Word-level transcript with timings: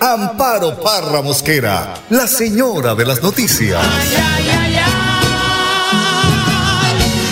Amparo 0.00 0.78
Parra 0.78 1.22
Mosquera, 1.22 1.94
la 2.10 2.26
señora 2.26 2.94
de 2.94 3.06
las 3.06 3.22
noticias. 3.22 3.82
Ay, 3.82 4.14
ay, 4.14 4.50
ay, 4.50 4.76
ay, 4.84 4.92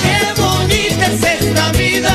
qué 0.03 0.33
bonita 0.41 1.07
es 1.07 1.23
esta 1.43 1.71
vida. 1.73 2.11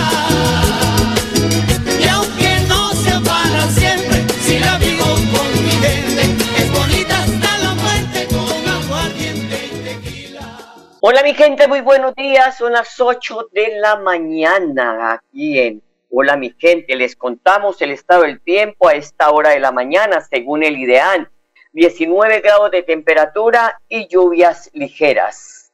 Y 2.00 2.08
aunque 2.08 2.62
no 2.68 2.92
sea 2.94 3.22
para 3.22 3.68
siempre, 3.70 4.26
si 4.42 4.58
la 4.58 4.80
vivo 4.80 5.06
con 5.06 5.64
mi 5.64 5.70
gente, 5.70 6.24
es 6.58 6.72
bonita 6.72 7.20
hasta 7.20 7.58
la 7.60 7.76
muerte 7.76 8.28
con 8.30 8.68
aguardiente 8.68 9.68
y 9.68 9.70
tequila. 9.84 10.58
Hola 11.02 11.22
mi 11.22 11.36
gente, 11.36 11.68
muy 11.68 11.82
buenos 11.82 12.16
días. 12.16 12.58
Son 12.58 12.72
las 12.72 13.00
8 13.00 13.50
de 13.54 13.78
la 13.80 13.98
mañana 13.98 15.14
aquí 15.14 15.60
en 15.60 15.84
Hola 16.12 16.38
mi 16.38 16.56
gente. 16.58 16.96
Les 16.96 17.16
contamos 17.16 17.80
el 17.84 17.92
estado 17.92 18.24
del 18.24 18.42
tiempo 18.42 18.88
a 18.88 18.96
esta 18.96 19.30
hora 19.30 19.52
de 19.52 19.60
la 19.60 19.72
mañana 19.72 20.22
según 20.22 20.64
el 20.64 20.76
ideal. 20.78 21.30
19 21.74 22.42
grados 22.42 22.72
de 22.72 22.82
temperatura 22.82 23.80
y 23.88 24.08
lluvias 24.08 24.72
ligeras. 24.74 25.72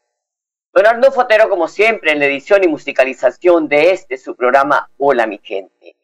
Don 0.74 0.86
Arnulfo 0.86 1.22
Fotero, 1.22 1.48
como 1.48 1.70
siempre, 1.70 2.12
en 2.12 2.20
la 2.20 2.26
edición 2.26 2.66
y 2.66 2.68
musicalización 2.68 3.70
de 3.70 3.92
este 3.92 4.18
su 4.18 4.36
programa 4.36 4.90
Hola 4.98 5.26
mi 5.26 5.40
gente. 5.42 5.96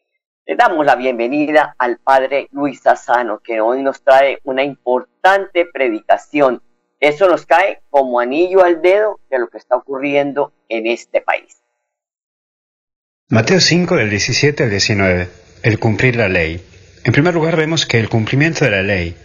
Le 0.46 0.56
damos 0.56 0.86
la 0.86 0.96
bienvenida 0.96 1.74
al 1.76 1.98
Padre 1.98 2.48
Luis 2.52 2.86
Asano, 2.86 3.40
que 3.40 3.60
hoy 3.60 3.82
nos 3.82 4.02
trae 4.02 4.40
una 4.44 4.62
importante 4.62 5.66
predicación. 5.66 6.62
Eso 6.98 7.28
nos 7.28 7.44
cae 7.44 7.82
como 7.90 8.18
anillo 8.18 8.64
al 8.64 8.80
dedo 8.80 9.20
de 9.28 9.38
lo 9.40 9.48
que 9.48 9.58
está 9.58 9.76
ocurriendo 9.76 10.54
en 10.70 10.86
este 10.86 11.20
país. 11.20 11.61
Mateo 13.32 13.60
5 13.60 13.96
del 13.96 14.10
17 14.10 14.64
al 14.64 14.68
19. 14.68 15.26
El 15.62 15.78
cumplir 15.78 16.16
la 16.16 16.28
ley. 16.28 16.62
En 17.02 17.14
primer 17.14 17.32
lugar 17.32 17.56
vemos 17.56 17.86
que 17.86 17.98
el 17.98 18.10
cumplimiento 18.10 18.66
de 18.66 18.70
la 18.70 18.82
ley. 18.82 19.16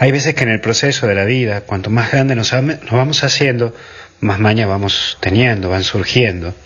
Hay 0.00 0.10
veces 0.10 0.34
que 0.34 0.42
en 0.42 0.48
el 0.48 0.60
proceso 0.60 1.06
de 1.06 1.14
la 1.14 1.24
vida, 1.24 1.60
cuanto 1.60 1.88
más 1.88 2.10
grande 2.10 2.34
nos, 2.34 2.50
vamos 2.90 3.22
haciendo, 3.22 3.72
más 4.18 4.40
maña 4.40 4.66
vamos 4.66 5.16
teniendo, 5.20 5.68
van 5.68 5.84
surgiendo. 5.84 6.56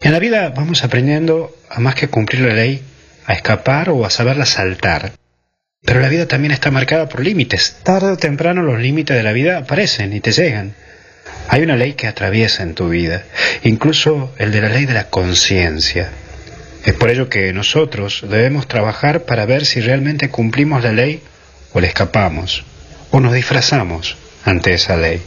En 0.00 0.10
la 0.10 0.18
vida 0.18 0.48
vamos 0.48 0.82
aprendiendo 0.82 1.56
a 1.70 1.78
más 1.78 1.94
que 1.94 2.08
cumplir 2.08 2.42
la 2.42 2.54
ley, 2.54 2.82
a 3.24 3.34
escapar 3.34 3.88
o 3.90 4.04
a 4.04 4.10
saberla 4.10 4.44
saltar. 4.44 5.12
Pero 5.84 6.00
la 6.00 6.08
vida 6.08 6.26
también 6.26 6.50
está 6.50 6.72
marcada 6.72 7.08
por 7.08 7.20
límites. 7.20 7.76
Tarde 7.84 8.10
o 8.10 8.16
temprano 8.16 8.64
los 8.64 8.80
límites 8.80 9.16
de 9.16 9.22
la 9.22 9.30
vida 9.30 9.58
aparecen 9.58 10.12
y 10.12 10.18
te 10.18 10.32
llegan. 10.32 10.74
Hay 11.48 11.62
una 11.62 11.76
ley 11.76 11.94
que 11.94 12.06
atraviesa 12.06 12.62
en 12.62 12.74
tu 12.74 12.88
vida, 12.88 13.24
incluso 13.62 14.34
el 14.38 14.52
de 14.52 14.60
la 14.60 14.68
ley 14.68 14.86
de 14.86 14.94
la 14.94 15.10
conciencia. 15.10 16.10
Es 16.84 16.94
por 16.94 17.10
ello 17.10 17.28
que 17.28 17.52
nosotros 17.52 18.24
debemos 18.28 18.68
trabajar 18.68 19.24
para 19.24 19.46
ver 19.46 19.64
si 19.66 19.80
realmente 19.80 20.30
cumplimos 20.30 20.82
la 20.82 20.92
ley 20.92 21.22
o 21.72 21.80
le 21.80 21.86
escapamos, 21.86 22.64
o 23.10 23.20
nos 23.20 23.32
disfrazamos 23.32 24.16
ante 24.44 24.74
esa 24.74 24.96
ley. 24.96 25.22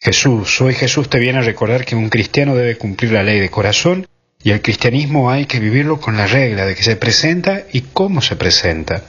Jesús, 0.00 0.60
hoy 0.60 0.74
Jesús 0.74 1.08
te 1.08 1.18
viene 1.18 1.38
a 1.38 1.42
recordar 1.42 1.84
que 1.84 1.94
un 1.94 2.08
cristiano 2.08 2.56
debe 2.56 2.76
cumplir 2.76 3.12
la 3.12 3.22
ley 3.22 3.38
de 3.38 3.50
corazón 3.50 4.06
y 4.42 4.50
el 4.50 4.60
cristianismo 4.60 5.30
hay 5.30 5.46
que 5.46 5.60
vivirlo 5.60 6.00
con 6.00 6.16
la 6.16 6.26
regla 6.26 6.66
de 6.66 6.74
que 6.74 6.82
se 6.82 6.96
presenta 6.96 7.62
y 7.72 7.82
cómo 7.82 8.20
se 8.20 8.34
presenta. 8.34 9.02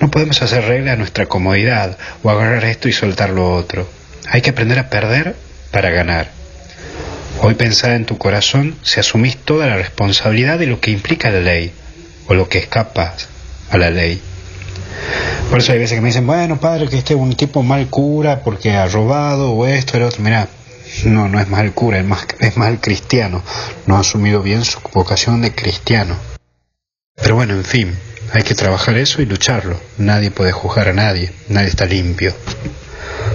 No 0.00 0.10
podemos 0.10 0.40
hacer 0.42 0.64
regla 0.64 0.92
a 0.92 0.96
nuestra 0.96 1.26
comodidad 1.26 1.98
o 2.22 2.30
agarrar 2.30 2.64
esto 2.64 2.88
y 2.88 2.92
soltar 2.92 3.30
lo 3.30 3.52
otro. 3.52 3.88
Hay 4.28 4.42
que 4.42 4.50
aprender 4.50 4.78
a 4.78 4.90
perder 4.90 5.36
para 5.70 5.90
ganar. 5.90 6.30
Hoy 7.42 7.54
pensá 7.54 7.94
en 7.94 8.06
tu 8.06 8.18
corazón 8.18 8.76
si 8.82 8.98
asumís 8.98 9.36
toda 9.36 9.66
la 9.66 9.76
responsabilidad 9.76 10.58
de 10.58 10.66
lo 10.66 10.80
que 10.80 10.90
implica 10.90 11.30
la 11.30 11.40
ley 11.40 11.72
o 12.28 12.34
lo 12.34 12.48
que 12.48 12.58
escapas 12.58 13.28
a 13.70 13.78
la 13.78 13.90
ley. 13.90 14.20
Por 15.50 15.60
eso 15.60 15.72
hay 15.72 15.78
veces 15.78 15.96
que 15.96 16.00
me 16.00 16.08
dicen, 16.08 16.26
bueno, 16.26 16.58
padre, 16.58 16.88
que 16.88 16.98
este 16.98 17.14
es 17.14 17.20
un 17.20 17.34
tipo 17.34 17.62
mal 17.62 17.88
cura 17.88 18.40
porque 18.42 18.72
ha 18.72 18.86
robado 18.86 19.52
o 19.52 19.66
esto, 19.66 19.96
el 19.96 20.04
otro. 20.04 20.22
Mira, 20.22 20.48
no, 21.04 21.28
no 21.28 21.38
es 21.38 21.48
mal 21.48 21.72
cura, 21.72 21.98
es, 21.98 22.04
más, 22.04 22.26
es 22.40 22.56
mal 22.56 22.80
cristiano. 22.80 23.42
No 23.86 23.96
ha 23.96 24.00
asumido 24.00 24.42
bien 24.42 24.64
su 24.64 24.80
vocación 24.92 25.42
de 25.42 25.54
cristiano. 25.54 26.16
Pero 27.14 27.36
bueno, 27.36 27.54
en 27.54 27.64
fin, 27.64 27.96
hay 28.32 28.42
que 28.42 28.54
trabajar 28.54 28.96
eso 28.96 29.22
y 29.22 29.26
lucharlo. 29.26 29.78
Nadie 29.98 30.30
puede 30.30 30.52
juzgar 30.52 30.88
a 30.88 30.92
nadie, 30.92 31.32
nadie 31.48 31.68
está 31.68 31.84
limpio. 31.84 32.34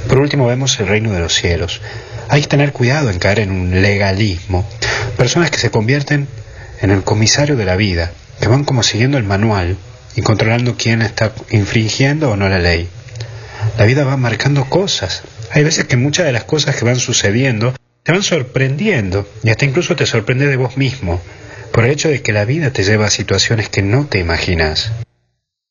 Por 0.07 0.19
último 0.19 0.47
vemos 0.47 0.79
el 0.79 0.87
reino 0.87 1.11
de 1.11 1.19
los 1.19 1.33
cielos. 1.33 1.81
Hay 2.29 2.41
que 2.41 2.47
tener 2.47 2.71
cuidado 2.71 3.09
en 3.09 3.19
caer 3.19 3.39
en 3.39 3.51
un 3.51 3.81
legalismo. 3.81 4.67
Personas 5.17 5.51
que 5.51 5.59
se 5.59 5.71
convierten 5.71 6.27
en 6.81 6.91
el 6.91 7.03
comisario 7.03 7.55
de 7.55 7.65
la 7.65 7.75
vida, 7.75 8.11
que 8.39 8.47
van 8.47 8.63
como 8.63 8.83
siguiendo 8.83 9.17
el 9.17 9.23
manual 9.23 9.77
y 10.15 10.21
controlando 10.21 10.75
quién 10.77 11.01
está 11.01 11.33
infringiendo 11.49 12.31
o 12.31 12.35
no 12.35 12.49
la 12.49 12.59
ley. 12.59 12.89
La 13.77 13.85
vida 13.85 14.03
va 14.03 14.17
marcando 14.17 14.65
cosas. 14.65 15.23
Hay 15.51 15.63
veces 15.63 15.85
que 15.85 15.97
muchas 15.97 16.25
de 16.25 16.31
las 16.31 16.45
cosas 16.45 16.75
que 16.75 16.85
van 16.85 16.99
sucediendo 16.99 17.73
te 18.03 18.11
van 18.11 18.23
sorprendiendo 18.23 19.27
y 19.43 19.49
hasta 19.49 19.65
incluso 19.65 19.95
te 19.95 20.05
sorprende 20.05 20.47
de 20.47 20.57
vos 20.57 20.77
mismo 20.77 21.21
por 21.71 21.85
el 21.85 21.91
hecho 21.91 22.09
de 22.09 22.21
que 22.21 22.33
la 22.33 22.45
vida 22.45 22.71
te 22.71 22.83
lleva 22.83 23.05
a 23.05 23.11
situaciones 23.11 23.69
que 23.69 23.81
no 23.81 24.05
te 24.05 24.19
imaginas. 24.19 24.91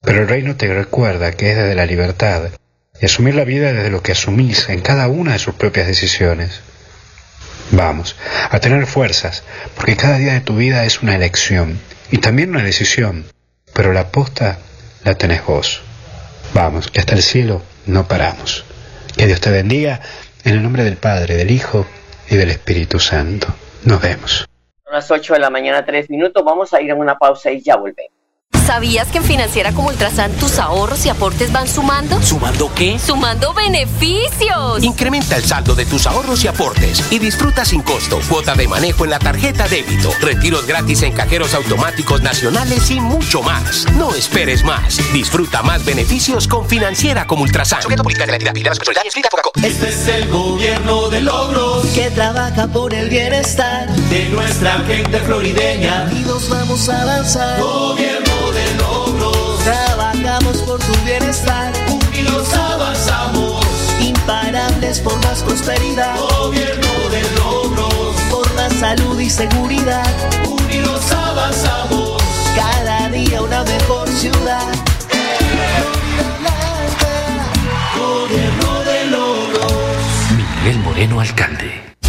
Pero 0.03 0.23
el 0.23 0.29
reino 0.29 0.57
te 0.57 0.73
recuerda 0.73 1.33
que 1.33 1.51
es 1.51 1.57
desde 1.57 1.75
la 1.75 1.87
libertad 1.87 2.51
y 3.01 3.07
asumir 3.07 3.35
la 3.35 3.45
vida 3.45 3.73
desde 3.73 3.91
lo 3.91 4.03
que 4.03 4.13
asumís 4.13 4.69
en 4.69 4.81
cada 4.81 5.09
una 5.09 5.33
de 5.33 5.39
sus 5.39 5.55
propias 5.55 5.87
decisiones. 5.87 6.61
Vamos, 7.73 8.17
a 8.51 8.59
tener 8.59 8.87
fuerzas, 8.87 9.45
porque 9.77 9.97
cada 9.97 10.19
día 10.19 10.33
de 10.35 10.41
tu 10.41 10.57
vida 10.57 10.85
es 10.85 11.03
una 11.03 11.15
elección 11.15 11.79
y 12.11 12.19
también 12.19 12.51
una 12.51 12.65
decisión, 12.65 13.25
pero 13.73 13.93
la 13.93 14.09
posta 14.09 14.59
la 15.05 15.15
tenés 15.15 15.45
vos. 15.47 15.83
Vamos, 16.53 16.91
que 16.91 17.01
hasta 17.01 17.15
el 17.15 17.23
cielo 17.23 17.63
no 17.87 18.09
paramos. 18.09 18.65
Que 19.17 19.27
Dios 19.27 19.41
te 19.41 19.51
bendiga 19.51 20.01
en 20.45 20.55
el 20.55 20.63
nombre 20.63 20.85
del 20.85 20.97
Padre, 20.97 21.37
del 21.37 21.51
Hijo 21.51 21.87
y 22.29 22.37
del 22.37 22.51
Espíritu 22.51 22.99
Santo. 22.99 23.47
Nos 23.85 24.01
vemos. 24.01 24.49
Son 24.85 24.93
las 24.93 25.11
8 25.11 25.35
de 25.35 25.39
la 25.39 25.51
mañana, 25.51 25.85
3 25.85 26.11
minutos. 26.11 26.45
Vamos 26.45 26.75
a 26.75 26.81
ir 26.81 26.91
a 26.91 26.97
una 26.97 27.19
pausa 27.19 27.53
y 27.53 27.63
ya 27.63 27.77
volvemos. 27.77 28.20
¿Sabías 28.71 29.09
que 29.09 29.19
en 29.19 29.25
Financiera 29.25 29.73
como 29.73 29.89
Ultrasan 29.89 30.31
tus 30.35 30.61
ahorros 30.61 31.05
y 31.05 31.09
aportes 31.09 31.51
van 31.51 31.67
sumando? 31.67 32.23
¿Sumando 32.23 32.73
qué? 32.73 33.01
¡Sumando 33.01 33.53
beneficios! 33.53 34.85
Incrementa 34.85 35.37
el 35.37 35.45
saldo 35.45 35.75
de 35.75 35.85
tus 35.87 36.07
ahorros 36.07 36.45
y 36.45 36.47
aportes 36.47 37.03
y 37.11 37.19
disfruta 37.19 37.65
sin 37.65 37.83
costo 37.83 38.21
cuota 38.29 38.55
de 38.55 38.69
manejo 38.69 39.03
en 39.03 39.11
la 39.11 39.19
tarjeta 39.19 39.67
débito, 39.67 40.13
retiros 40.21 40.69
gratis 40.69 41.03
en 41.03 41.13
cajeros 41.13 41.53
automáticos 41.55 42.23
nacionales 42.23 42.89
y 42.93 43.01
mucho 43.01 43.43
más. 43.43 43.87
No 43.97 44.15
esperes 44.15 44.63
más. 44.63 45.01
Disfruta 45.13 45.65
más 45.65 45.85
beneficios 45.85 46.47
con 46.47 46.69
Financiera 46.69 47.27
como 47.27 47.43
Ultrasan. 47.43 47.81
Este 49.65 49.89
es 49.89 50.09
el 50.09 50.29
gobierno 50.29 51.09
de 51.09 51.21
logros 51.23 51.87
que 51.87 52.09
trabaja 52.13 52.69
por 52.69 52.95
el 52.95 53.11
bienestar 53.11 53.91
de 53.91 54.29
nuestra 54.29 54.79
gente 54.87 55.19
florideña. 55.19 56.05
Unidos 56.13 56.49
vamos 56.49 56.89
a 56.89 57.03
avanzar. 57.03 57.61
Gobierno 57.61 58.40
Por 60.59 60.81
tu 60.81 60.93
bienestar. 61.05 61.73
unidos 61.89 62.53
avanzamos. 62.55 63.65
Imparables 64.01 64.99
por 64.99 65.17
más 65.25 65.43
prosperidad. 65.43 66.17
Gobierno 66.19 67.09
de 67.11 67.23
logros, 67.39 68.15
Por 68.31 68.51
la 68.55 68.69
salud 68.71 69.19
y 69.21 69.31
seguridad. 69.31 70.07
unidos 70.45 71.11
avanzamos. 71.13 72.21
Cada 72.57 73.09
día 73.11 73.41
una 73.43 73.63
mejor 73.63 74.09
ciudad. 74.09 74.73
Gobierno 77.97 78.81
de 78.85 79.05
logros. 79.07 79.73
Miguel 80.37 80.79
Moreno, 80.81 81.21
alcalde. 81.21 81.90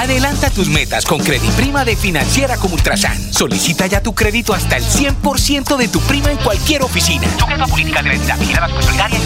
Adelanta 0.00 0.48
tus 0.48 0.70
metas 0.70 1.04
con 1.04 1.20
Prima 1.58 1.84
de 1.84 1.94
Financiera 1.94 2.56
como 2.56 2.74
Ultrasan. 2.74 3.34
Solicita 3.34 3.86
ya 3.86 4.02
tu 4.02 4.14
crédito 4.14 4.54
hasta 4.54 4.78
el 4.78 4.82
100% 4.82 5.76
de 5.76 5.88
tu 5.88 6.00
prima 6.00 6.30
en 6.30 6.38
cualquier 6.38 6.82
oficina. 6.82 7.28
Sujeto 7.38 7.64
a 7.64 7.66
política 7.66 8.02
de 8.02 8.16
la 8.16 8.36
Vigilada 8.36 8.68
Solidaria 8.80 9.18
y 9.18 9.20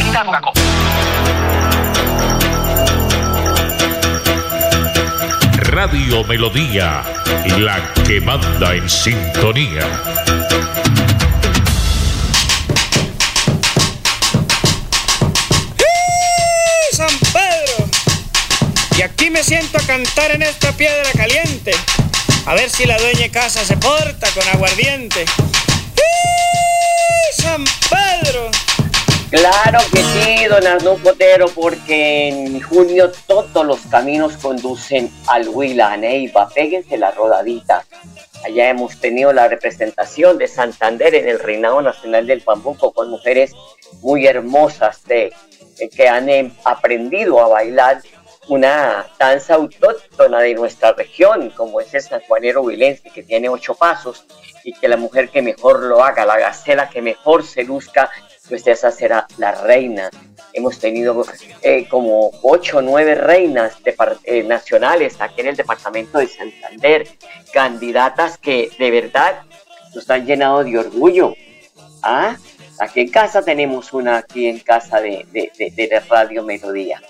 Radio 5.63 6.25
Melodía, 6.25 7.05
la 7.57 7.93
que 8.05 8.21
manda 8.21 8.75
en 8.75 8.91
sintonía. 8.91 10.44
Me 19.35 19.43
siento 19.43 19.79
a 19.79 19.81
cantar 19.85 20.31
en 20.31 20.43
esta 20.43 20.71
piedra 20.71 21.11
caliente, 21.17 21.73
a 22.47 22.55
ver 22.55 22.71
si 22.71 22.87
la 22.87 22.97
dueña 22.99 23.29
casa 23.33 23.65
se 23.65 23.77
porta 23.77 24.29
con 24.33 24.47
aguardiente. 24.47 25.25
San 27.33 27.65
Pedro! 27.91 28.49
Claro 29.31 29.81
que 29.91 30.05
sí, 30.05 30.45
don 30.45 30.65
Arnulfo 30.65 31.03
Potero, 31.03 31.47
porque 31.49 32.29
en 32.29 32.63
junio 32.63 33.11
todos 33.27 33.67
los 33.67 33.81
caminos 33.91 34.37
conducen 34.37 35.11
al 35.27 35.49
Huila, 35.49 35.95
a 35.95 35.97
Neiva. 35.97 36.49
Péguense 36.51 36.97
la 36.97 37.11
rodadita. 37.11 37.85
Allá 38.45 38.69
hemos 38.69 39.01
tenido 39.01 39.33
la 39.33 39.49
representación 39.49 40.39
de 40.39 40.47
Santander 40.47 41.13
en 41.13 41.27
el 41.27 41.41
Reinado 41.41 41.83
Nacional 41.83 42.29
del 42.29 42.43
Pambuco 42.43 42.93
con 42.93 43.11
mujeres 43.11 43.53
muy 44.01 44.29
hermosas 44.29 45.03
de, 45.07 45.33
eh, 45.81 45.89
que 45.89 46.09
han 46.09 46.29
em, 46.29 46.53
aprendido 46.65 47.43
a 47.43 47.49
bailar 47.49 48.01
una 48.49 49.07
danza 49.19 49.55
autóctona 49.55 50.41
de 50.41 50.55
nuestra 50.55 50.93
región, 50.93 51.51
como 51.51 51.81
es 51.81 51.93
el 51.95 52.03
sanjuanero 52.03 52.63
huilense, 52.63 53.11
que 53.11 53.23
tiene 53.23 53.49
ocho 53.49 53.75
pasos, 53.75 54.25
y 54.65 54.73
que 54.73 54.89
la 54.89 54.97
mujer 54.97 55.29
que 55.29 55.43
mejor 55.43 55.83
lo 55.83 56.03
haga, 56.03 56.25
la 56.25 56.39
gacela 56.39 56.89
que 56.89 57.03
mejor 57.03 57.45
se 57.45 57.65
luzca, 57.65 58.11
pues 58.49 58.67
esa 58.67 58.91
será 58.91 59.27
la 59.39 59.53
reina. 59.53 60.11
Hemos 60.53 60.79
tenido 60.79 61.25
eh, 61.63 61.89
como 61.89 62.31
ocho 62.43 62.79
o 62.79 62.83
nueve 62.83 63.15
reinas 63.15 63.77
eh, 64.25 64.43
nacionales 64.43 65.21
aquí 65.21 65.41
en 65.41 65.49
el 65.49 65.57
departamento 65.57 66.19
de 66.19 66.29
Santander, 66.29 67.09
candidatas 67.53 68.39
que 68.39 68.71
de 68.79 68.91
verdad 68.91 69.43
nos 69.95 70.09
han 70.11 70.27
llenado 70.27 70.63
de 70.65 70.79
orgullo. 70.79 71.35
¿Ah? 72.03 72.37
Aquí 72.81 73.01
en 73.01 73.09
casa 73.09 73.43
tenemos 73.43 73.93
una, 73.93 74.19
aquí 74.19 74.47
en 74.47 74.59
casa 74.59 75.01
de, 75.01 75.27
de, 75.33 75.51
de, 75.57 76.01
Radio 76.09 76.43
Melodía, 76.43 77.01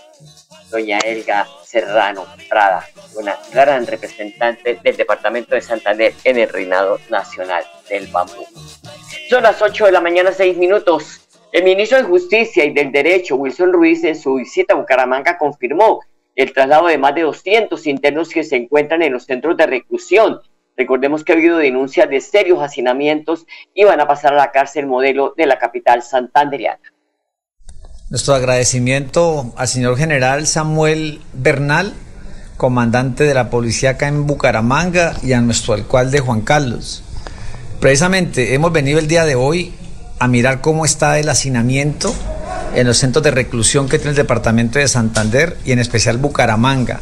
doña 0.70 0.98
Elga 0.98 1.46
Serrano 1.64 2.26
Prada, 2.48 2.84
una 3.16 3.36
gran 3.52 3.86
representante 3.86 4.78
del 4.82 4.96
departamento 4.96 5.54
de 5.54 5.60
Santander 5.60 6.14
en 6.24 6.38
el 6.38 6.48
reinado 6.48 6.98
nacional 7.10 7.64
del 7.88 8.06
bambú. 8.08 8.46
Son 9.28 9.42
las 9.42 9.60
8 9.60 9.86
de 9.86 9.92
la 9.92 10.00
mañana, 10.00 10.32
6 10.32 10.56
minutos. 10.56 11.20
El 11.52 11.64
ministro 11.64 11.98
de 11.98 12.04
Justicia 12.04 12.64
y 12.64 12.72
del 12.72 12.90
Derecho, 12.90 13.36
Wilson 13.36 13.72
Ruiz, 13.72 14.02
en 14.04 14.16
su 14.16 14.34
visita 14.34 14.74
a 14.74 14.76
Bucaramanga 14.76 15.38
confirmó 15.38 16.00
el 16.34 16.52
traslado 16.52 16.88
de 16.88 16.98
más 16.98 17.14
de 17.14 17.22
200 17.22 17.86
internos 17.86 18.28
que 18.30 18.42
se 18.42 18.56
encuentran 18.56 19.02
en 19.02 19.12
los 19.12 19.24
centros 19.24 19.56
de 19.56 19.66
reclusión. 19.66 20.40
Recordemos 20.76 21.22
que 21.22 21.32
ha 21.32 21.36
habido 21.36 21.58
denuncias 21.58 22.10
de 22.10 22.20
serios 22.20 22.60
hacinamientos 22.60 23.46
y 23.72 23.84
van 23.84 24.00
a 24.00 24.08
pasar 24.08 24.32
a 24.34 24.36
la 24.36 24.50
cárcel 24.50 24.86
modelo 24.86 25.34
de 25.36 25.46
la 25.46 25.58
capital 25.58 26.02
santanderiana. 26.02 26.80
Nuestro 28.10 28.34
agradecimiento 28.34 29.54
al 29.56 29.66
señor 29.66 29.96
general 29.96 30.46
Samuel 30.46 31.22
Bernal, 31.32 31.94
comandante 32.58 33.24
de 33.24 33.32
la 33.32 33.48
policía 33.48 33.90
acá 33.90 34.08
en 34.08 34.26
Bucaramanga, 34.26 35.16
y 35.22 35.32
a 35.32 35.40
nuestro 35.40 35.72
alcalde 35.72 36.20
Juan 36.20 36.42
Carlos. 36.42 37.02
Precisamente 37.80 38.52
hemos 38.52 38.74
venido 38.74 38.98
el 38.98 39.08
día 39.08 39.24
de 39.24 39.36
hoy 39.36 39.72
a 40.18 40.28
mirar 40.28 40.60
cómo 40.60 40.84
está 40.84 41.18
el 41.18 41.30
hacinamiento 41.30 42.14
en 42.74 42.86
los 42.86 42.98
centros 42.98 43.24
de 43.24 43.30
reclusión 43.30 43.88
que 43.88 43.96
tiene 43.96 44.10
el 44.10 44.16
departamento 44.16 44.78
de 44.78 44.86
Santander 44.86 45.56
y 45.64 45.72
en 45.72 45.78
especial 45.78 46.18
Bucaramanga. 46.18 47.00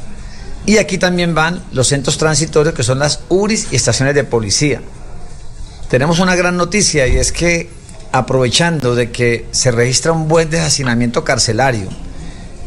Y 0.66 0.76
aquí 0.76 0.99
también 0.99 1.34
van 1.34 1.64
los 1.72 1.88
centros 1.88 2.16
transitorios 2.16 2.76
que 2.76 2.84
son 2.84 3.00
las 3.00 3.25
URIs 3.28 3.72
y 3.72 3.76
estaciones 3.76 4.14
de 4.14 4.22
policía. 4.22 4.81
Tenemos 5.90 6.20
una 6.20 6.37
gran 6.37 6.56
noticia 6.56 7.08
y 7.08 7.16
es 7.16 7.32
que 7.32 7.81
aprovechando 8.12 8.94
de 8.94 9.11
que 9.11 9.47
se 9.50 9.70
registra 9.70 10.12
un 10.12 10.29
buen 10.29 10.50
deshacinamiento 10.50 11.25
carcelario 11.25 11.88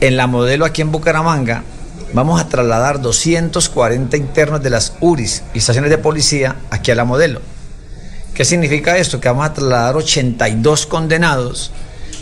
en 0.01 0.17
la 0.17 0.27
modelo 0.27 0.65
aquí 0.65 0.81
en 0.81 0.91
Bucaramanga, 0.91 1.63
vamos 2.13 2.41
a 2.41 2.49
trasladar 2.49 3.01
240 3.01 4.17
internos 4.17 4.61
de 4.61 4.69
las 4.69 4.93
URIs 4.99 5.43
y 5.53 5.59
estaciones 5.59 5.89
de 5.89 5.97
policía 5.97 6.55
aquí 6.69 6.91
a 6.91 6.95
la 6.95 7.05
modelo. 7.05 7.41
¿Qué 8.33 8.43
significa 8.43 8.97
esto? 8.97 9.21
Que 9.21 9.29
vamos 9.29 9.45
a 9.45 9.53
trasladar 9.53 9.95
82 9.95 10.85
condenados, 10.87 11.71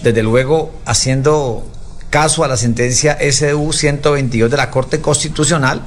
desde 0.03 0.21
luego 0.21 0.71
haciendo 0.85 1.67
caso 2.09 2.43
a 2.43 2.47
la 2.47 2.57
sentencia 2.57 3.17
SU 3.19 3.73
122 3.73 4.51
de 4.51 4.57
la 4.57 4.69
Corte 4.69 5.01
Constitucional, 5.01 5.81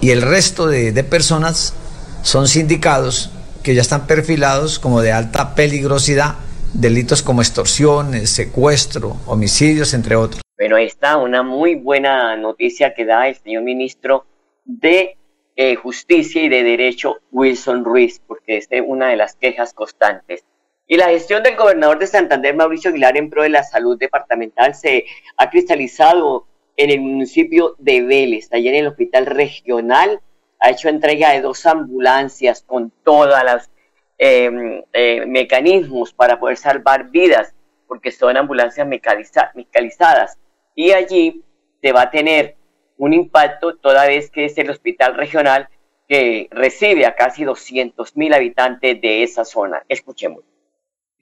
y 0.00 0.10
el 0.10 0.22
resto 0.22 0.66
de, 0.66 0.92
personas 1.04 1.74
son 2.22 2.48
sindicados 2.48 3.30
que 3.62 3.74
ya 3.74 3.82
están 3.82 4.06
perfilados 4.06 4.78
como 4.78 5.00
de 5.00 5.12
alta 5.12 5.54
peligrosidad, 5.54 6.36
delitos 6.74 7.22
como 7.22 7.40
extorsiones, 7.40 8.30
secuestro, 8.30 9.16
homicidios, 9.26 9.94
entre 9.94 10.16
otros. 10.16 10.42
Bueno, 10.58 10.76
ahí 10.76 10.86
está 10.86 11.16
una 11.16 11.42
muy 11.42 11.74
buena 11.74 12.36
noticia 12.36 12.94
que 12.94 13.04
da 13.04 13.28
el 13.28 13.36
señor 13.36 13.62
ministro 13.62 14.26
de 14.64 15.16
eh, 15.56 15.76
justicia 15.76 16.42
y 16.42 16.48
de 16.48 16.62
Derecho 16.62 17.18
Wilson 17.30 17.84
Ruiz, 17.84 18.20
porque 18.26 18.58
es 18.58 18.68
una 18.86 19.08
de 19.08 19.16
las 19.16 19.36
quejas 19.36 19.72
constantes. 19.72 20.44
Y 20.86 20.96
la 20.96 21.08
gestión 21.08 21.42
del 21.42 21.56
gobernador 21.56 21.98
de 21.98 22.06
Santander, 22.06 22.54
Mauricio 22.54 22.90
Aguilar, 22.90 23.16
en 23.16 23.30
pro 23.30 23.42
de 23.42 23.48
la 23.48 23.62
salud 23.62 23.98
departamental, 23.98 24.74
se 24.74 25.06
ha 25.36 25.48
cristalizado 25.48 26.46
en 26.76 26.90
el 26.90 27.00
municipio 27.00 27.76
de 27.78 28.02
Vélez, 28.02 28.48
allá 28.52 28.70
en 28.70 28.76
el 28.76 28.86
hospital 28.88 29.26
regional. 29.26 30.20
Ha 30.60 30.70
hecho 30.70 30.88
entrega 30.88 31.30
de 31.30 31.40
dos 31.40 31.64
ambulancias 31.66 32.62
con 32.66 32.92
todos 33.02 33.28
los 33.44 33.70
em, 34.18 34.84
eh, 34.92 35.24
mecanismos 35.26 36.12
para 36.12 36.38
poder 36.38 36.56
salvar 36.56 37.10
vidas, 37.10 37.54
porque 37.86 38.10
son 38.10 38.36
ambulancias 38.36 38.86
mecanizadas. 38.86 40.38
Y 40.74 40.92
allí 40.92 41.42
se 41.82 41.92
va 41.92 42.02
a 42.02 42.10
tener 42.10 42.56
un 42.96 43.12
impacto 43.12 43.76
toda 43.76 44.06
vez 44.06 44.30
que 44.30 44.46
es 44.46 44.56
el 44.58 44.70
hospital 44.70 45.14
regional 45.14 45.68
que 46.08 46.48
recibe 46.50 47.06
a 47.06 47.14
casi 47.14 47.44
200 47.44 48.16
mil 48.16 48.34
habitantes 48.34 49.00
de 49.00 49.22
esa 49.22 49.44
zona. 49.44 49.84
Escuchemos. 49.88 50.44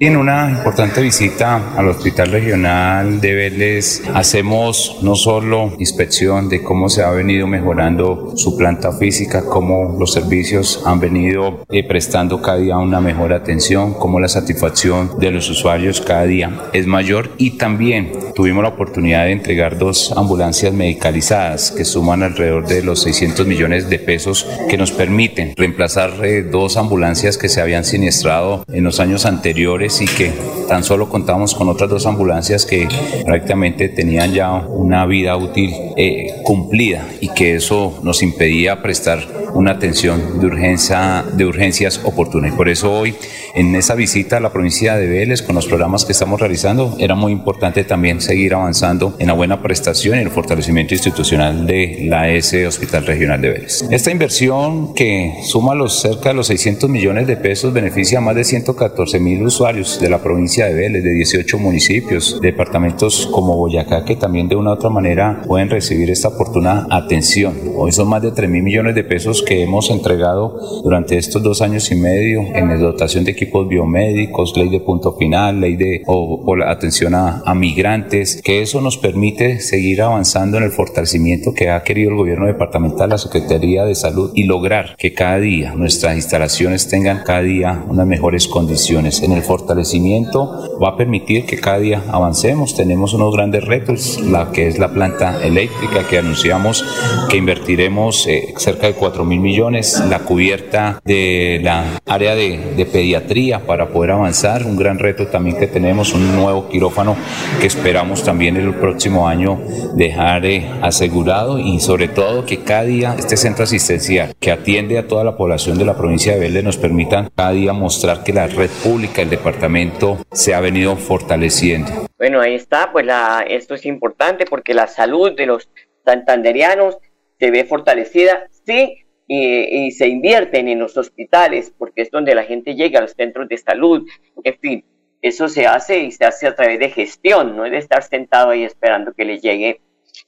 En 0.04 0.16
una 0.16 0.50
importante 0.50 1.00
visita 1.00 1.74
al 1.76 1.86
Hospital 1.86 2.32
Regional 2.32 3.20
de 3.20 3.34
Vélez. 3.34 4.02
Hacemos 4.12 4.98
no 5.00 5.14
solo 5.14 5.74
inspección 5.78 6.48
de 6.48 6.60
cómo 6.60 6.88
se 6.88 7.04
ha 7.04 7.10
venido 7.12 7.46
mejorando 7.46 8.32
su 8.34 8.56
planta 8.56 8.90
física, 8.90 9.44
cómo 9.44 9.94
los 10.00 10.12
servicios 10.12 10.82
han 10.84 10.98
venido 10.98 11.64
eh, 11.70 11.86
prestando 11.86 12.42
cada 12.42 12.58
día 12.58 12.78
una 12.78 13.00
mejor 13.00 13.32
atención, 13.32 13.94
cómo 13.94 14.18
la 14.18 14.26
satisfacción 14.26 15.20
de 15.20 15.30
los 15.30 15.48
usuarios 15.48 16.00
cada 16.00 16.24
día 16.24 16.50
es 16.72 16.88
mayor. 16.88 17.30
Y 17.38 17.52
también 17.52 18.10
tuvimos 18.34 18.64
la 18.64 18.70
oportunidad 18.70 19.26
de 19.26 19.30
entregar 19.30 19.78
dos 19.78 20.12
ambulancias 20.16 20.72
medicalizadas 20.72 21.70
que 21.70 21.84
suman 21.84 22.24
alrededor 22.24 22.66
de 22.66 22.82
los 22.82 23.02
600 23.02 23.46
millones 23.46 23.88
de 23.88 24.00
pesos 24.00 24.48
que 24.68 24.76
nos 24.76 24.90
permiten 24.90 25.54
reemplazar 25.56 26.10
eh, 26.24 26.42
dos 26.42 26.76
ambulancias 26.76 27.38
que 27.38 27.48
se 27.48 27.60
habían 27.60 27.84
siniestrado 27.84 28.64
en 28.66 28.82
los 28.82 28.98
años 28.98 29.26
anteriores 29.26 29.91
y 30.00 30.06
que 30.06 30.32
tan 30.68 30.84
solo 30.84 31.08
contamos 31.08 31.54
con 31.54 31.68
otras 31.68 31.90
dos 31.90 32.06
ambulancias 32.06 32.64
que 32.64 32.88
prácticamente 33.26 33.88
tenían 33.88 34.32
ya 34.32 34.52
una 34.52 35.04
vida 35.06 35.36
útil 35.36 35.72
eh, 35.96 36.40
cumplida 36.44 37.06
y 37.20 37.28
que 37.28 37.56
eso 37.56 38.00
nos 38.02 38.22
impedía 38.22 38.80
prestar 38.80 39.41
una 39.54 39.72
atención 39.72 40.40
de, 40.40 40.46
urgencia, 40.46 41.24
de 41.32 41.44
urgencias 41.44 42.00
oportuna. 42.04 42.48
Y 42.48 42.52
por 42.52 42.68
eso 42.68 42.92
hoy, 42.92 43.14
en 43.54 43.74
esa 43.74 43.94
visita 43.94 44.38
a 44.38 44.40
la 44.40 44.52
provincia 44.52 44.96
de 44.96 45.06
Vélez, 45.06 45.42
con 45.42 45.54
los 45.54 45.66
programas 45.66 46.04
que 46.04 46.12
estamos 46.12 46.40
realizando, 46.40 46.96
era 46.98 47.14
muy 47.14 47.32
importante 47.32 47.84
también 47.84 48.20
seguir 48.20 48.54
avanzando 48.54 49.14
en 49.18 49.26
la 49.26 49.32
buena 49.32 49.62
prestación 49.62 50.18
y 50.18 50.22
el 50.22 50.30
fortalecimiento 50.30 50.94
institucional 50.94 51.66
de 51.66 52.06
la 52.08 52.28
S 52.30 52.66
Hospital 52.66 53.06
Regional 53.06 53.40
de 53.40 53.50
Vélez. 53.50 53.84
Esta 53.90 54.10
inversión 54.10 54.94
que 54.94 55.34
suma 55.44 55.74
los 55.74 56.00
cerca 56.00 56.30
de 56.30 56.34
los 56.34 56.46
600 56.46 56.88
millones 56.88 57.26
de 57.26 57.36
pesos 57.36 57.72
beneficia 57.72 58.18
a 58.18 58.20
más 58.20 58.34
de 58.34 58.44
114 58.44 59.20
mil 59.20 59.42
usuarios 59.42 60.00
de 60.00 60.08
la 60.08 60.18
provincia 60.18 60.66
de 60.66 60.74
Vélez, 60.74 61.04
de 61.04 61.12
18 61.12 61.58
municipios, 61.58 62.40
departamentos 62.40 63.28
como 63.30 63.56
Boyacá, 63.56 64.04
que 64.04 64.16
también 64.16 64.48
de 64.48 64.56
una 64.56 64.70
u 64.70 64.74
otra 64.74 64.90
manera 64.90 65.42
pueden 65.46 65.70
recibir 65.70 66.10
esta 66.10 66.28
oportuna 66.28 66.86
atención. 66.90 67.54
Hoy 67.76 67.92
son 67.92 68.08
más 68.08 68.22
de 68.22 68.32
3 68.32 68.48
mil 68.48 68.62
millones 68.62 68.94
de 68.94 69.04
pesos 69.04 69.41
que 69.46 69.62
hemos 69.62 69.90
entregado 69.90 70.82
durante 70.82 71.16
estos 71.16 71.42
dos 71.42 71.62
años 71.62 71.90
y 71.90 71.96
medio 71.96 72.40
en 72.54 72.68
la 72.68 72.76
dotación 72.76 73.24
de 73.24 73.32
equipos 73.32 73.68
biomédicos, 73.68 74.56
ley 74.56 74.68
de 74.68 74.80
punto 74.80 75.14
final, 75.14 75.60
ley 75.60 75.76
de 75.76 76.02
o, 76.06 76.56
la 76.56 76.70
atención 76.70 77.14
a, 77.14 77.42
a 77.44 77.54
migrantes, 77.54 78.40
que 78.42 78.62
eso 78.62 78.80
nos 78.80 78.98
permite 78.98 79.60
seguir 79.60 80.02
avanzando 80.02 80.58
en 80.58 80.64
el 80.64 80.70
fortalecimiento 80.70 81.54
que 81.54 81.70
ha 81.70 81.82
querido 81.82 82.10
el 82.10 82.16
gobierno 82.16 82.46
departamental, 82.46 83.10
la 83.10 83.18
Secretaría 83.18 83.84
de 83.84 83.94
Salud 83.94 84.32
y 84.34 84.44
lograr 84.44 84.96
que 84.98 85.14
cada 85.14 85.38
día 85.38 85.74
nuestras 85.74 86.16
instalaciones 86.16 86.88
tengan 86.88 87.22
cada 87.24 87.42
día 87.42 87.84
unas 87.88 88.06
mejores 88.06 88.48
condiciones. 88.48 89.22
En 89.22 89.32
el 89.32 89.42
fortalecimiento 89.42 90.78
va 90.82 90.90
a 90.90 90.96
permitir 90.96 91.46
que 91.46 91.58
cada 91.58 91.78
día 91.78 92.02
avancemos. 92.08 92.74
Tenemos 92.74 93.14
unos 93.14 93.34
grandes 93.34 93.64
retos, 93.64 94.20
la 94.20 94.50
que 94.52 94.68
es 94.68 94.78
la 94.78 94.92
planta 94.92 95.42
eléctrica 95.44 96.06
que 96.08 96.18
anunciamos 96.18 96.84
que 97.28 97.36
invertiremos 97.36 98.26
eh, 98.26 98.54
cerca 98.56 98.86
de 98.86 98.94
4 98.94 99.24
mil 99.24 99.31
millones, 99.38 100.02
la 100.08 100.20
cubierta 100.20 101.00
de 101.04 101.60
la 101.62 101.84
área 102.06 102.34
de, 102.34 102.74
de 102.76 102.86
pediatría 102.86 103.60
para 103.60 103.88
poder 103.88 104.12
avanzar, 104.12 104.64
un 104.64 104.76
gran 104.76 104.98
reto 104.98 105.26
también 105.26 105.58
que 105.58 105.66
tenemos, 105.66 106.12
un 106.14 106.36
nuevo 106.36 106.68
quirófano 106.68 107.16
que 107.60 107.66
esperamos 107.66 108.24
también 108.24 108.56
el 108.56 108.74
próximo 108.74 109.28
año 109.28 109.60
dejar 109.94 110.46
eh, 110.46 110.68
asegurado 110.82 111.58
y 111.58 111.80
sobre 111.80 112.08
todo 112.08 112.46
que 112.46 112.62
cada 112.62 112.84
día 112.84 113.14
este 113.18 113.36
centro 113.36 113.64
asistencial 113.64 114.34
que 114.38 114.50
atiende 114.50 114.98
a 114.98 115.06
toda 115.06 115.24
la 115.24 115.36
población 115.36 115.78
de 115.78 115.84
la 115.84 115.96
provincia 115.96 116.32
de 116.32 116.40
Vélez 116.40 116.64
nos 116.64 116.76
permita 116.76 117.30
cada 117.34 117.52
día 117.52 117.72
mostrar 117.72 118.22
que 118.24 118.32
la 118.32 118.46
red 118.46 118.70
pública 118.82 119.20
del 119.20 119.30
departamento 119.30 120.18
se 120.32 120.54
ha 120.54 120.60
venido 120.60 120.96
fortaleciendo. 120.96 122.08
Bueno, 122.18 122.40
ahí 122.40 122.54
está, 122.54 122.90
pues 122.92 123.06
la, 123.06 123.44
esto 123.48 123.74
es 123.74 123.86
importante 123.86 124.44
porque 124.44 124.74
la 124.74 124.86
salud 124.86 125.32
de 125.36 125.46
los 125.46 125.68
santanderianos 126.04 126.98
se 127.38 127.50
ve 127.50 127.64
fortalecida, 127.64 128.44
sí, 128.64 129.04
y, 129.26 129.90
se 129.92 130.08
invierten 130.08 130.68
en 130.68 130.78
los 130.78 130.96
hospitales 130.96 131.72
porque 131.76 132.02
es 132.02 132.10
donde 132.10 132.34
la 132.34 132.44
gente 132.44 132.74
llega 132.74 132.98
a 132.98 133.02
los 133.02 133.12
centros 133.12 133.48
de 133.48 133.56
salud, 133.56 134.06
en 134.44 134.58
fin, 134.58 134.84
eso 135.20 135.48
se 135.48 135.66
hace 135.66 136.00
y 136.00 136.10
se 136.10 136.24
hace 136.24 136.46
a 136.46 136.56
través 136.56 136.78
de 136.78 136.90
gestión, 136.90 137.56
no 137.56 137.64
es 137.64 137.72
de 137.72 137.78
estar 137.78 138.02
sentado 138.02 138.50
ahí 138.50 138.64
esperando 138.64 139.12
que 139.12 139.24
le 139.24 139.38
llegue 139.38 139.80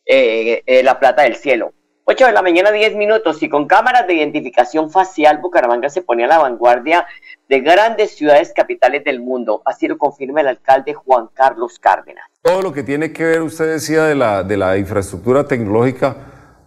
eh, 0.06 0.62
eh, 0.66 0.82
la 0.82 0.98
plata 0.98 1.22
del 1.22 1.36
cielo. 1.36 1.72
8 2.06 2.26
de 2.26 2.32
la 2.32 2.42
mañana, 2.42 2.70
10 2.70 2.96
minutos, 2.96 3.42
y 3.42 3.48
con 3.48 3.66
cámaras 3.66 4.06
de 4.06 4.14
identificación 4.14 4.90
facial, 4.90 5.38
Bucaramanga 5.38 5.88
se 5.88 6.02
pone 6.02 6.24
a 6.24 6.26
la 6.26 6.38
vanguardia 6.38 7.06
de 7.48 7.60
grandes 7.60 8.14
ciudades 8.14 8.52
capitales 8.54 9.04
del 9.04 9.20
mundo. 9.20 9.62
Así 9.64 9.88
lo 9.88 9.96
confirma 9.96 10.42
el 10.42 10.48
alcalde 10.48 10.92
Juan 10.92 11.28
Carlos 11.32 11.78
Cárdenas. 11.78 12.26
Todo 12.42 12.60
lo 12.60 12.74
que 12.74 12.82
tiene 12.82 13.10
que 13.10 13.24
ver, 13.24 13.40
usted 13.40 13.72
decía, 13.72 14.04
de 14.04 14.14
la, 14.14 14.42
de 14.42 14.58
la 14.58 14.76
infraestructura 14.76 15.46
tecnológica, 15.46 16.14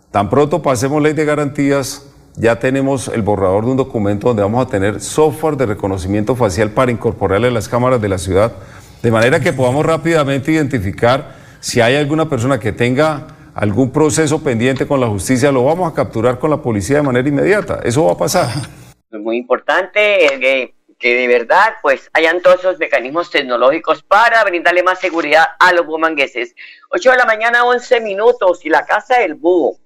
tan 0.10 0.28
pronto 0.28 0.60
pasemos 0.60 1.04
ley 1.04 1.14
de 1.14 1.26
garantías, 1.26 2.17
ya 2.38 2.60
tenemos 2.60 3.08
el 3.08 3.24
borrador 3.24 3.66
de 3.66 3.72
un 3.72 3.78
documento 3.78 4.28
donde 4.28 4.44
vamos 4.44 4.66
a 4.66 4.70
tener 4.70 5.02
software 5.02 5.58
de 5.58 5.66
reconocimiento 5.66 6.36
facial 6.36 6.70
para 6.70 6.92
incorporarle 6.92 7.48
a 7.48 7.52
las 7.52 7.68
cámaras 7.68 8.00
de 8.00 8.10
la 8.10 8.20
ciudad, 8.20 8.54
de 9.02 9.12
manera 9.12 9.40
que 9.40 9.54
podamos 9.54 9.84
rápidamente 9.84 10.52
identificar 10.52 11.36
si 11.60 11.82
hay 11.82 11.96
alguna 11.96 12.30
persona 12.30 12.60
que 12.60 12.72
tenga 12.72 13.28
algún 13.56 13.92
proceso 13.92 14.44
pendiente 14.44 14.86
con 14.86 15.00
la 15.00 15.08
justicia, 15.08 15.52
lo 15.52 15.66
vamos 15.66 15.92
a 15.92 15.96
capturar 15.96 16.38
con 16.38 16.52
la 16.52 16.62
policía 16.62 16.98
de 16.98 17.04
manera 17.04 17.28
inmediata. 17.28 17.80
Eso 17.84 18.06
va 18.06 18.12
a 18.12 18.18
pasar. 18.18 18.50
Es 19.12 19.20
muy 19.20 19.38
importante 19.38 20.00
que, 20.40 20.76
que 21.00 21.16
de 21.16 21.28
verdad 21.28 21.74
pues 21.82 22.08
hayan 22.14 22.40
todos 22.44 22.60
esos 22.60 22.78
mecanismos 22.78 23.32
tecnológicos 23.32 24.04
para 24.04 24.44
brindarle 24.44 24.84
más 24.84 25.00
seguridad 25.00 25.46
a 25.60 25.74
los 25.74 25.88
bumangueses. 25.88 26.54
8 26.92 27.12
de 27.12 27.18
la 27.18 27.26
mañana, 27.26 27.66
11 27.66 28.00
minutos 28.02 28.64
y 28.64 28.70
la 28.70 28.86
Casa 28.86 29.18
del 29.18 29.34
Búho, 29.34 29.78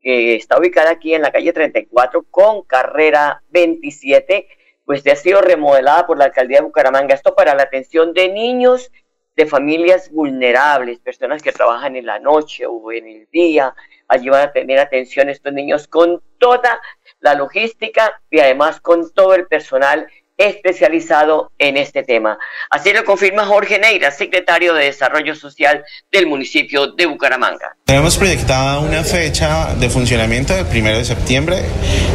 que 0.00 0.36
está 0.36 0.58
ubicada 0.58 0.90
aquí 0.90 1.14
en 1.14 1.22
la 1.22 1.30
calle 1.30 1.52
34 1.52 2.24
con 2.30 2.62
carrera 2.62 3.42
27, 3.50 4.48
pues 4.84 5.06
ha 5.06 5.16
sido 5.16 5.40
remodelada 5.40 6.06
por 6.06 6.18
la 6.18 6.26
alcaldía 6.26 6.58
de 6.58 6.64
Bucaramanga. 6.64 7.14
Esto 7.14 7.34
para 7.34 7.54
la 7.54 7.64
atención 7.64 8.12
de 8.12 8.28
niños 8.28 8.90
de 9.36 9.46
familias 9.46 10.10
vulnerables, 10.10 10.98
personas 10.98 11.42
que 11.42 11.52
trabajan 11.52 11.96
en 11.96 12.06
la 12.06 12.18
noche 12.18 12.66
o 12.66 12.92
en 12.92 13.06
el 13.06 13.28
día. 13.30 13.74
Allí 14.08 14.28
van 14.28 14.48
a 14.48 14.52
tener 14.52 14.78
atención 14.78 15.28
estos 15.28 15.52
niños 15.52 15.86
con 15.86 16.22
toda 16.38 16.80
la 17.20 17.34
logística 17.34 18.20
y 18.30 18.40
además 18.40 18.80
con 18.80 19.12
todo 19.12 19.34
el 19.34 19.46
personal 19.46 20.08
especializado 20.40 21.52
en 21.58 21.76
este 21.76 22.02
tema. 22.02 22.38
Así 22.70 22.92
lo 22.94 23.04
confirma 23.04 23.44
Jorge 23.44 23.78
Neira, 23.78 24.10
secretario 24.10 24.72
de 24.72 24.86
Desarrollo 24.86 25.34
Social 25.34 25.84
del 26.10 26.26
municipio 26.26 26.88
de 26.92 27.04
Bucaramanga. 27.04 27.76
Tenemos 27.84 28.16
proyectada 28.16 28.78
una 28.78 29.04
fecha 29.04 29.74
de 29.74 29.90
funcionamiento 29.90 30.54
del 30.54 30.64
primero 30.64 30.96
de 30.96 31.04
septiembre, 31.04 31.58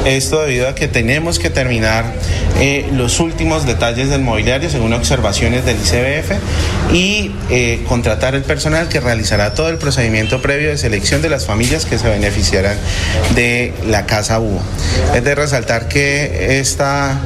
esto 0.06 0.42
debido 0.42 0.68
a 0.68 0.74
que 0.74 0.88
tenemos 0.88 1.38
que 1.38 1.52
terminar 1.52 2.06
eh, 2.60 2.90
los 2.94 3.20
últimos 3.20 3.68
detalles 3.68 4.10
del 4.10 4.22
mobiliario 4.22 4.70
según 4.72 4.94
observaciones 4.94 5.66
del 5.66 5.78
ICBF 5.78 6.94
y 6.94 7.32
eh, 7.52 7.84
contratar 7.88 8.34
el 8.34 8.44
personal 8.44 8.90
que 8.90 9.02
realizará 9.02 9.54
todo 9.54 9.70
el 9.70 9.78
procedimiento 9.78 10.42
previo 10.42 10.70
de 10.70 10.78
selección 10.78 11.22
de 11.22 11.30
las 11.30 11.46
familias 11.46 11.86
que 11.86 12.00
se 12.00 12.10
beneficiarán 12.10 12.78
de 13.36 13.74
la 13.86 14.08
Casa 14.08 14.40
Búho. 14.40 14.64
Es 15.14 15.24
de 15.24 15.36
resaltar 15.36 15.88
que 15.88 16.60
esta 16.60 17.20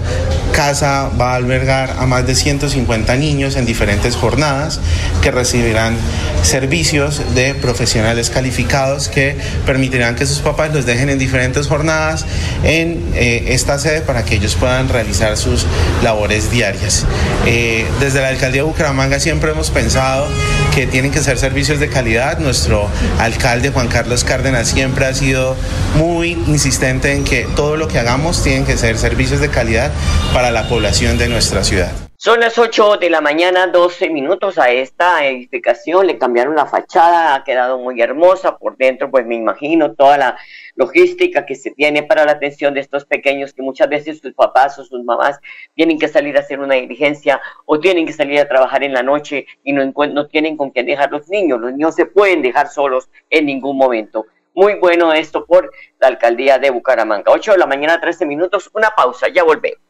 casa 0.52 0.89
va 0.90 1.34
a 1.34 1.36
albergar 1.36 1.96
a 2.00 2.06
más 2.06 2.26
de 2.26 2.36
150 2.36 3.16
niños 3.16 3.56
en 3.56 3.66
diferentes 3.66 4.16
jornadas 4.16 4.80
que 5.22 5.32
recibirán 5.32 5.96
servicios 6.42 7.22
de 7.36 7.54
profesionales 7.56 8.30
calificados 8.30 9.08
que 9.10 9.38
permitirán 9.66 10.16
que 10.16 10.26
sus 10.26 10.40
papás 10.40 10.74
los 10.74 10.86
dejen 10.86 11.10
en 11.10 11.20
diferentes 11.20 11.68
jornadas 11.68 12.26
en 12.64 13.04
eh, 13.14 13.46
esta 13.50 13.78
sede 13.78 14.02
para 14.02 14.26
que 14.26 14.36
ellos 14.36 14.56
puedan 14.56 14.90
realizar 14.90 15.38
sus 15.38 15.66
labores 16.04 16.52
diarias. 16.52 17.06
Eh, 17.46 17.86
desde 18.00 18.22
la 18.22 18.30
alcaldía 18.30 18.62
de 18.62 18.68
Bucaramanga 18.68 19.20
siempre 19.20 19.52
hemos 19.52 19.70
pensado 19.70 20.28
que 20.74 20.88
tienen 20.88 21.12
que 21.12 21.22
ser 21.22 21.38
servicios 21.38 21.80
de 21.80 21.90
calidad. 21.90 22.40
Nuestro 22.40 22.90
alcalde 23.20 23.70
Juan 23.72 23.88
Carlos 23.88 24.24
Cárdenas 24.24 24.68
siempre 24.68 25.06
ha 25.06 25.14
sido 25.14 25.56
muy 25.98 26.32
insistente 26.48 27.14
en 27.14 27.24
que 27.24 27.48
todo 27.56 27.76
lo 27.76 27.88
que 27.88 28.00
hagamos 28.00 28.44
tienen 28.44 28.66
que 28.66 28.78
ser 28.78 28.98
servicios 28.98 29.40
de 29.40 29.50
calidad 29.50 29.92
para 30.34 30.52
la 30.52 30.68
población 30.68 31.18
de 31.18 31.28
nuestra 31.30 31.64
ciudad. 31.64 32.09
Son 32.22 32.42
las 32.42 32.58
8 32.58 32.98
de 32.98 33.10
la 33.10 33.22
mañana, 33.22 33.68
12 33.68 34.10
minutos 34.10 34.58
a 34.58 34.70
esta 34.72 35.26
edificación. 35.26 36.06
Le 36.06 36.18
cambiaron 36.18 36.54
la 36.54 36.66
fachada, 36.66 37.34
ha 37.34 37.46
quedado 37.46 37.80
muy 37.80 38.02
hermosa. 38.02 38.58
Por 38.58 38.76
dentro, 38.76 39.10
pues 39.10 39.26
me 39.26 39.36
imagino 39.36 39.94
toda 39.94 40.18
la 40.18 40.38
logística 40.76 41.46
que 41.46 41.56
se 41.56 41.72
tiene 41.72 42.04
para 42.04 42.26
la 42.26 42.34
atención 42.34 42.74
de 42.74 42.82
estos 42.82 43.06
pequeños 43.06 43.54
que 43.54 43.62
muchas 43.62 43.88
veces 43.88 44.20
sus 44.20 44.34
papás 44.34 44.78
o 44.80 44.84
sus 44.84 45.02
mamás 45.06 45.40
tienen 45.76 45.98
que 45.98 46.10
salir 46.10 46.36
a 46.36 46.42
hacer 46.42 46.60
una 46.60 46.76
diligencia 46.76 47.40
o 47.66 47.80
tienen 47.80 48.06
que 48.06 48.12
salir 48.12 48.38
a 48.42 48.50
trabajar 48.50 48.84
en 48.84 48.92
la 48.92 49.02
noche 49.02 49.48
y 49.64 49.72
no, 49.72 49.86
no 49.86 50.28
tienen 50.28 50.58
con 50.58 50.72
quién 50.72 50.88
dejar 50.88 51.12
los 51.12 51.30
niños. 51.30 51.62
Los 51.62 51.72
niños 51.72 51.96
se 51.96 52.06
pueden 52.06 52.42
dejar 52.42 52.68
solos 52.68 53.10
en 53.30 53.46
ningún 53.46 53.78
momento. 53.78 54.26
Muy 54.54 54.74
bueno 54.74 55.14
esto 55.14 55.46
por 55.46 55.72
la 56.02 56.10
alcaldía 56.10 56.60
de 56.60 56.70
Bucaramanga. 56.70 57.32
8 57.32 57.54
de 57.54 57.58
la 57.60 57.66
mañana, 57.66 58.02
13 58.02 58.26
minutos. 58.26 58.70
Una 58.74 58.90
pausa, 58.90 59.30
ya 59.30 59.46
volvemos. 59.46 59.89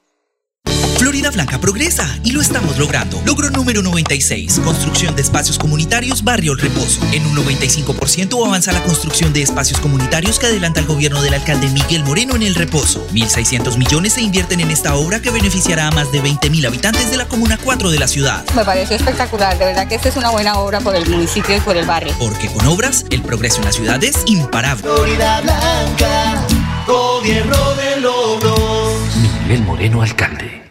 Florida 1.10 1.32
Blanca 1.32 1.60
progresa 1.60 2.08
y 2.24 2.34
lo 2.34 2.40
estamos 2.40 2.78
logrando. 2.78 3.20
Logro 3.26 3.50
número 3.50 3.82
96, 3.82 4.60
construcción 4.64 5.16
de 5.16 5.24
espacios 5.24 5.58
comunitarios 5.58 6.24
Barrio 6.24 6.52
El 6.52 6.60
Reposo. 6.60 7.02
En 7.12 7.26
un 7.26 7.36
95% 7.36 8.46
avanza 8.46 8.72
la 8.74 8.84
construcción 8.84 9.34
de 9.34 9.42
espacios 9.42 9.80
comunitarios 9.80 10.38
que 10.38 10.46
adelanta 10.46 10.82
el 10.82 10.86
gobierno 10.86 11.24
del 11.24 11.34
alcalde 11.34 11.68
Miguel 11.70 12.04
Moreno 12.04 12.36
en 12.36 12.44
El 12.44 12.54
Reposo. 12.54 13.08
1.600 13.12 13.80
millones 13.80 14.14
se 14.14 14.22
invierten 14.22 14.60
en 14.60 14.70
esta 14.70 14.94
obra 14.94 15.20
que 15.20 15.32
beneficiará 15.32 15.88
a 15.88 15.92
más 15.92 16.12
de 16.12 16.22
20.000 16.22 16.68
habitantes 16.68 17.10
de 17.10 17.18
la 17.18 17.28
Comuna 17.28 17.58
4 17.58 17.90
de 17.90 17.98
la 17.98 18.08
ciudad. 18.08 18.46
Me 18.54 18.64
pareció 18.64 18.96
espectacular, 18.96 19.58
de 19.58 19.66
verdad 19.66 19.88
que 19.88 19.96
esta 19.96 20.10
es 20.10 20.16
una 20.16 20.30
buena 20.30 20.60
obra 20.60 20.80
por 20.80 20.96
el 20.96 21.10
municipio 21.10 21.58
y 21.58 21.60
por 21.60 21.76
el 21.76 21.88
barrio. 21.88 22.14
Porque 22.20 22.50
con 22.50 22.68
obras, 22.68 23.08
el 23.10 23.24
progreso 23.24 23.58
en 23.58 23.66
la 23.66 23.72
ciudad 23.72 24.04
es 24.04 24.22
imparable. 24.28 24.84
Florida 24.84 25.42
Blanca, 25.42 26.46
gobierno 26.86 27.74
de 27.74 28.00
logros. 28.00 28.94
Miguel 29.42 29.64
Moreno, 29.64 30.04
alcalde. 30.04 30.69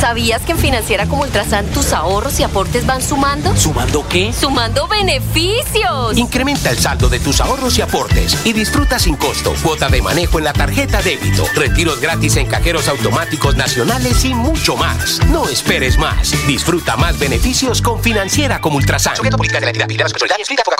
¿Sabías 0.00 0.42
que 0.42 0.52
en 0.52 0.58
Financiera 0.58 1.06
como 1.06 1.22
Ultrasan 1.22 1.66
tus 1.66 1.92
ahorros 1.92 2.38
y 2.38 2.44
aportes 2.44 2.86
van 2.86 3.02
sumando? 3.02 3.56
¿Sumando 3.56 4.06
qué? 4.08 4.32
¡Sumando 4.32 4.86
beneficios! 4.86 6.16
Incrementa 6.16 6.70
el 6.70 6.78
saldo 6.78 7.08
de 7.08 7.18
tus 7.18 7.40
ahorros 7.40 7.76
y 7.78 7.82
aportes 7.82 8.38
y 8.44 8.52
disfruta 8.52 9.00
sin 9.00 9.16
costo 9.16 9.52
cuota 9.60 9.88
de 9.88 10.00
manejo 10.00 10.38
en 10.38 10.44
la 10.44 10.52
tarjeta 10.52 11.02
débito, 11.02 11.44
retiros 11.54 12.00
gratis 12.00 12.36
en 12.36 12.46
cajeros 12.46 12.86
automáticos 12.86 13.56
nacionales 13.56 14.24
y 14.24 14.34
mucho 14.34 14.76
más. 14.76 15.18
No 15.30 15.48
esperes 15.48 15.98
más. 15.98 16.32
Disfruta 16.46 16.96
más 16.96 17.18
beneficios 17.18 17.82
con 17.82 18.00
Financiera 18.00 18.60
como 18.60 18.76
Ultrasan. 18.76 19.14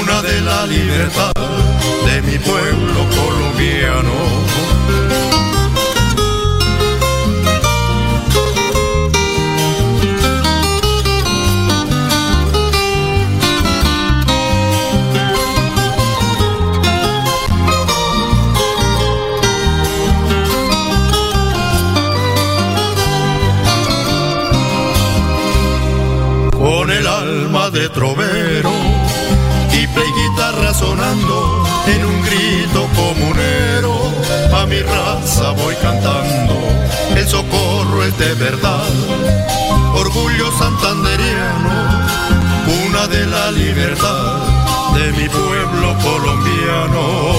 una 0.00 0.22
de 0.22 0.40
la 0.42 0.66
libertad 0.66 1.32
de 2.06 2.22
mi 2.22 2.38
pueblo 2.38 3.00
colombiano. 3.16 4.41
De 27.72 27.88
trovero, 27.88 28.70
triple 29.70 30.04
guitarra 30.04 30.74
sonando 30.74 31.66
en 31.86 32.04
un 32.04 32.22
grito 32.22 32.86
comunero, 32.94 34.12
a 34.54 34.66
mi 34.66 34.80
raza 34.80 35.52
voy 35.52 35.74
cantando, 35.76 36.54
el 37.16 37.26
socorro 37.26 38.04
es 38.04 38.16
de 38.18 38.34
verdad, 38.34 38.88
orgullo 39.94 40.52
santanderiano, 40.58 42.02
una 42.86 43.06
de 43.06 43.26
la 43.26 43.50
libertad 43.50 44.42
de 44.94 45.12
mi 45.12 45.28
pueblo 45.28 45.96
colombiano. 46.02 47.32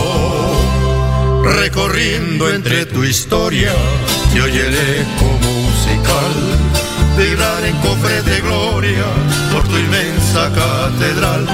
Recorriendo 1.43 2.49
entre 2.49 2.87
tu 2.87 3.03
historia, 3.03 3.73
y 4.33 4.39
oye 4.39 4.67
el 4.67 4.73
eco 4.73 5.25
musical 5.41 6.83
vibrar 7.17 7.63
en 7.63 7.75
cofres 7.77 8.25
de 8.25 8.41
gloria 8.41 9.03
por 9.51 9.63
tu 9.67 9.77
inmensa 9.77 10.49
catedral, 10.53 11.45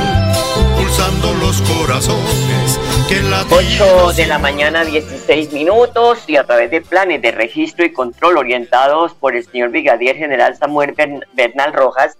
pulsando 0.78 1.34
los 1.34 1.62
corazones 1.64 2.80
que 3.10 3.18
en 3.18 3.32
la 3.32 3.44
8 3.50 4.14
de 4.16 4.28
la 4.28 4.38
mañana, 4.40 4.86
16 4.86 5.52
minutos, 5.54 6.24
y 6.28 6.36
a 6.38 6.44
través 6.44 6.72
de 6.72 6.82
planes 6.82 7.22
de 7.22 7.32
registro 7.32 7.84
y 7.86 7.92
control 7.92 8.38
orientados 8.38 9.14
por 9.16 9.36
el 9.36 9.44
señor 9.46 9.70
Brigadier 9.70 10.16
General 10.16 10.56
Samuel 10.56 10.94
Bern- 10.96 11.26
Bernal 11.34 11.74
Rojas, 11.74 12.18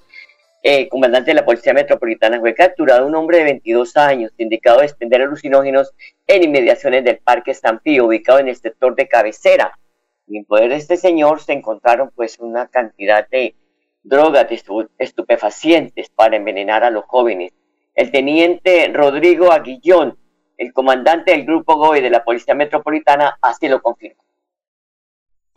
eh, 0.64 0.90
comandante 0.90 1.32
de 1.32 1.36
la 1.36 1.46
Policía 1.46 1.74
Metropolitana, 1.74 2.40
fue 2.40 2.54
capturado 2.54 3.06
un 3.06 3.16
hombre 3.16 3.38
de 3.38 3.44
22 3.46 3.96
años, 3.98 4.32
indicado 4.38 4.80
de 4.80 4.88
expender 4.88 5.22
alucinógenos 5.22 5.92
en 6.28 6.44
inmediaciones 6.44 7.04
del 7.06 7.20
Parque 7.20 7.54
San 7.54 7.80
Pío, 7.80 8.06
ubicado 8.08 8.40
en 8.40 8.50
el 8.50 8.58
sector 8.58 8.96
de 8.96 9.08
cabecera. 9.08 9.72
Y 10.30 10.38
en 10.38 10.46
poder 10.46 10.70
de 10.70 10.76
este 10.76 10.96
señor 10.96 11.42
se 11.42 11.54
encontraron 11.54 12.12
pues 12.16 12.38
una 12.40 12.68
cantidad 12.68 13.28
de 13.30 13.56
drogas, 14.04 14.48
de 14.48 14.56
estu- 14.64 14.90
estupefacientes 15.00 16.10
para 16.10 16.38
envenenar 16.38 16.84
a 16.84 16.92
los 16.92 17.04
jóvenes. 17.06 17.52
El 17.96 18.12
teniente 18.12 18.90
Rodrigo 18.94 19.52
Aguillón, 19.52 20.18
el 20.58 20.72
comandante 20.72 21.32
del 21.32 21.46
Grupo 21.46 21.76
GOE 21.78 22.02
de 22.02 22.10
la 22.12 22.24
Policía 22.24 22.54
Metropolitana, 22.54 23.38
así 23.42 23.68
lo 23.68 23.82
confirma. 23.82 24.22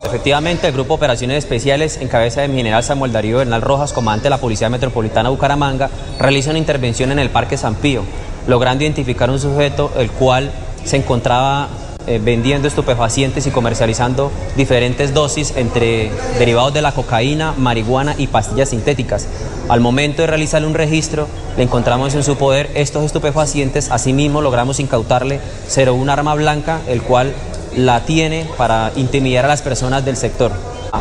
Efectivamente, 0.01 0.67
el 0.67 0.73
Grupo 0.73 0.95
Operaciones 0.95 1.37
Especiales, 1.37 2.01
en 2.01 2.09
cabeza 2.09 2.41
de 2.41 2.49
mi 2.49 2.57
general 2.57 2.83
Samuel 2.83 3.13
Darío 3.13 3.37
Bernal 3.37 3.61
Rojas, 3.61 3.93
comandante 3.93 4.25
de 4.25 4.31
la 4.31 4.37
Policía 4.41 4.69
Metropolitana 4.69 5.29
Bucaramanga, 5.29 5.89
realiza 6.19 6.49
una 6.49 6.59
intervención 6.59 7.11
en 7.11 7.19
el 7.19 7.29
Parque 7.29 7.55
San 7.57 7.75
Pío, 7.75 8.03
logrando 8.47 8.83
identificar 8.83 9.29
un 9.29 9.39
sujeto 9.39 9.91
el 9.97 10.11
cual 10.11 10.51
se 10.83 10.97
encontraba 10.97 11.69
eh, 12.07 12.19
vendiendo 12.23 12.67
estupefacientes 12.67 13.47
y 13.47 13.51
comercializando 13.51 14.31
diferentes 14.55 15.13
dosis 15.13 15.53
entre 15.55 16.11
derivados 16.37 16.73
de 16.73 16.81
la 16.81 16.91
cocaína, 16.91 17.53
marihuana 17.57 18.15
y 18.17 18.27
pastillas 18.27 18.69
sintéticas. 18.69 19.27
Al 19.69 19.79
momento 19.79 20.21
de 20.21 20.27
realizarle 20.27 20.67
un 20.67 20.73
registro, 20.73 21.27
le 21.55 21.63
encontramos 21.63 22.13
en 22.15 22.23
su 22.23 22.35
poder 22.35 22.69
estos 22.75 23.03
estupefacientes, 23.05 23.91
asimismo 23.91 24.41
logramos 24.41 24.79
incautarle 24.79 25.39
01 25.75 26.11
arma 26.11 26.35
blanca, 26.35 26.81
el 26.87 27.01
cual 27.01 27.33
la 27.75 28.01
tiene 28.01 28.47
para 28.57 28.91
intimidar 28.95 29.45
a 29.45 29.47
las 29.47 29.61
personas 29.61 30.05
del 30.05 30.17
sector. 30.17 30.51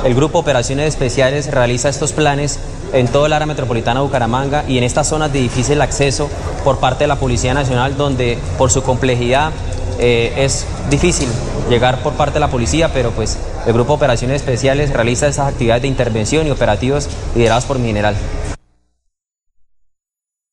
El 0.04 0.14
Grupo 0.14 0.38
Operaciones 0.38 0.88
Especiales 0.88 1.50
realiza 1.50 1.88
estos 1.88 2.12
planes 2.12 2.58
en 2.92 3.08
toda 3.08 3.26
el 3.26 3.32
área 3.32 3.46
metropolitana 3.46 4.00
de 4.00 4.06
Bucaramanga 4.06 4.64
y 4.66 4.78
en 4.78 4.84
estas 4.84 5.08
zonas 5.08 5.32
de 5.32 5.40
difícil 5.40 5.80
acceso 5.80 6.28
por 6.64 6.78
parte 6.78 7.04
de 7.04 7.08
la 7.08 7.16
Policía 7.16 7.54
Nacional, 7.54 7.96
donde 7.96 8.38
por 8.58 8.70
su 8.70 8.82
complejidad 8.82 9.52
eh, 10.00 10.32
es 10.36 10.66
difícil 10.90 11.28
llegar 11.68 12.02
por 12.02 12.14
parte 12.14 12.34
de 12.34 12.40
la 12.40 12.48
policía, 12.48 12.90
pero 12.92 13.10
pues 13.10 13.38
el 13.66 13.72
Grupo 13.72 13.94
Operaciones 13.94 14.36
Especiales 14.36 14.92
realiza 14.92 15.26
esas 15.28 15.52
actividades 15.52 15.82
de 15.82 15.88
intervención 15.88 16.46
y 16.46 16.50
operativos 16.50 17.08
liderados 17.34 17.64
por 17.64 17.78
mi 17.78 17.88
general. 17.88 18.14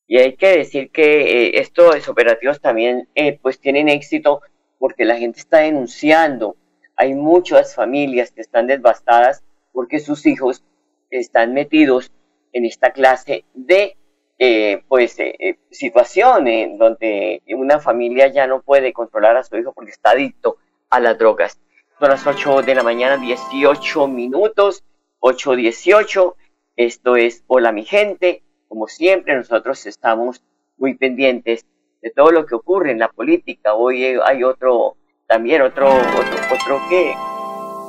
Y 0.07 0.17
hay 0.17 0.35
que 0.35 0.57
decir 0.57 0.89
que 0.91 1.21
eh, 1.47 1.59
estos 1.59 2.09
operativos 2.09 2.59
también 2.59 3.07
eh, 3.13 3.37
pues 3.41 3.59
tienen 3.59 3.89
éxito 3.89 4.41
porque 4.79 5.05
la 5.05 5.17
gente 5.17 5.39
está 5.39 5.59
denunciando. 5.59 6.55
Hay 6.95 7.13
muchas 7.13 7.75
familias 7.75 8.31
que 8.31 8.41
están 8.41 8.65
devastadas 8.65 9.43
porque 9.71 9.99
sus 9.99 10.25
hijos 10.25 10.63
están 11.11 11.53
metidos 11.53 12.11
en 12.53 12.65
esta 12.65 12.91
clase 12.91 13.45
de 13.53 13.95
eh, 14.39 14.83
pues 14.87 15.19
eh, 15.19 15.35
eh, 15.37 15.59
situación 15.69 16.47
en 16.47 16.77
donde 16.77 17.41
una 17.49 17.79
familia 17.79 18.27
ya 18.27 18.47
no 18.47 18.61
puede 18.61 18.93
controlar 18.93 19.35
a 19.35 19.43
su 19.43 19.57
hijo 19.57 19.73
porque 19.73 19.91
está 19.91 20.11
adicto 20.11 20.57
a 20.89 21.01
las 21.01 21.17
drogas. 21.17 21.59
Son 21.99 22.09
las 22.09 22.25
8 22.25 22.61
de 22.61 22.73
la 22.73 22.83
mañana, 22.83 23.17
18 23.17 24.07
minutos, 24.07 24.85
8.18. 25.19 26.35
Esto 26.77 27.17
es 27.17 27.43
Hola 27.47 27.73
mi 27.73 27.83
gente. 27.83 28.41
Como 28.69 28.87
siempre, 28.87 29.35
nosotros 29.35 29.85
estamos 29.85 30.41
muy 30.77 30.95
pendientes 30.95 31.65
de 32.01 32.11
todo 32.11 32.31
lo 32.31 32.45
que 32.45 32.55
ocurre 32.55 32.91
en 32.91 32.99
la 32.99 33.09
política. 33.09 33.73
Hoy 33.73 34.05
eh, 34.05 34.19
hay 34.23 34.43
otro, 34.45 34.95
también 35.27 35.61
otro, 35.63 35.93
otro, 35.93 36.37
otro 36.53 36.81
que, 36.89 37.13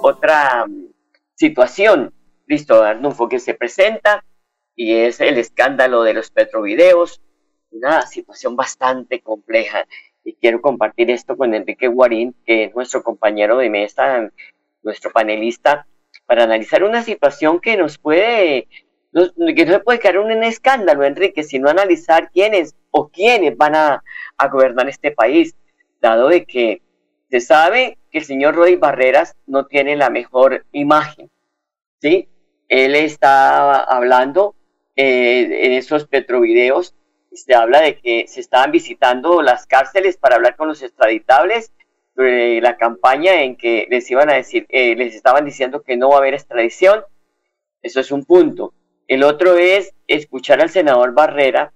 otra 0.03 0.67
mm, 0.67 0.87
situación, 1.37 2.13
listo, 2.47 2.83
Arnulfo, 2.83 3.29
que 3.29 3.39
se 3.39 3.55
presenta 3.55 4.25
y 4.77 4.95
es 4.95 5.21
el 5.21 5.39
escándalo 5.39 6.03
de 6.03 6.15
los 6.15 6.31
petrovideos, 6.31 7.21
una 7.71 8.03
situación 8.03 8.57
bastante 8.57 9.21
compleja. 9.21 9.87
Y 10.25 10.35
quiero 10.35 10.61
compartir 10.61 11.11
esto 11.11 11.37
con 11.37 11.55
Enrique 11.55 11.89
Guarín, 11.89 12.35
que 12.45 12.65
es 12.65 12.75
nuestro 12.75 13.03
compañero 13.03 13.57
de 13.59 13.71
mesa, 13.71 14.31
nuestro 14.83 15.11
panelista, 15.11 15.87
para 16.27 16.45
analizar 16.45 16.85
una 16.85 17.03
situación 17.03 17.61
que 17.61 17.77
nos 17.77 17.99
puede, 17.99 18.69
que 19.13 19.65
no 19.67 19.73
se 19.73 19.81
puede 19.81 20.09
en 20.09 20.19
un 20.19 20.45
escándalo, 20.45 21.05
Enrique, 21.05 21.43
sino 21.43 21.69
analizar 21.69 22.31
quiénes 22.31 22.75
o 22.91 23.09
quiénes 23.09 23.57
van 23.57 23.75
a, 23.75 24.03
a 24.37 24.49
gobernar 24.49 24.89
este 24.89 25.11
país, 25.11 25.55
dado 26.01 26.29
de 26.29 26.45
que 26.45 26.83
se 27.31 27.41
sabe 27.41 27.99
que 28.11 28.19
el 28.19 28.25
señor 28.25 28.57
Roy 28.57 28.77
Barreras 28.77 29.37
no 29.47 29.67
tiene 29.67 29.97
la 29.97 30.11
mejor 30.11 30.67
imagen, 30.73 31.31
¿sí? 32.01 32.29
Él 32.69 32.95
está 32.95 33.83
hablando 33.85 34.55
eh, 35.01 35.67
en 35.67 35.73
esos 35.73 36.07
petrovideos, 36.07 36.95
se 37.33 37.55
habla 37.55 37.81
de 37.81 37.97
que 37.97 38.27
se 38.27 38.41
estaban 38.41 38.71
visitando 38.71 39.41
las 39.41 39.67
cárceles 39.67 40.17
para 40.17 40.37
hablar 40.37 40.57
con 40.57 40.69
los 40.69 40.83
extraditables, 40.83 41.73
sobre 42.15 42.61
la 42.61 42.77
campaña 42.77 43.43
en 43.43 43.57
que 43.57 43.87
les 43.89 44.11
iban 44.11 44.29
a 44.31 44.35
decir, 44.35 44.67
eh, 44.69 44.95
les 44.97 45.15
estaban 45.15 45.45
diciendo 45.45 45.83
que 45.83 45.97
no 45.97 46.11
va 46.11 46.17
a 46.17 46.19
haber 46.19 46.35
extradición, 46.35 47.03
eso 47.83 48.01
es 48.01 48.11
un 48.11 48.25
punto. 48.25 48.75
El 49.09 49.23
otro 49.23 49.57
es 49.57 49.95
escuchar 50.07 50.61
al 50.61 50.71
senador 50.71 51.15
Barrera 51.15 51.73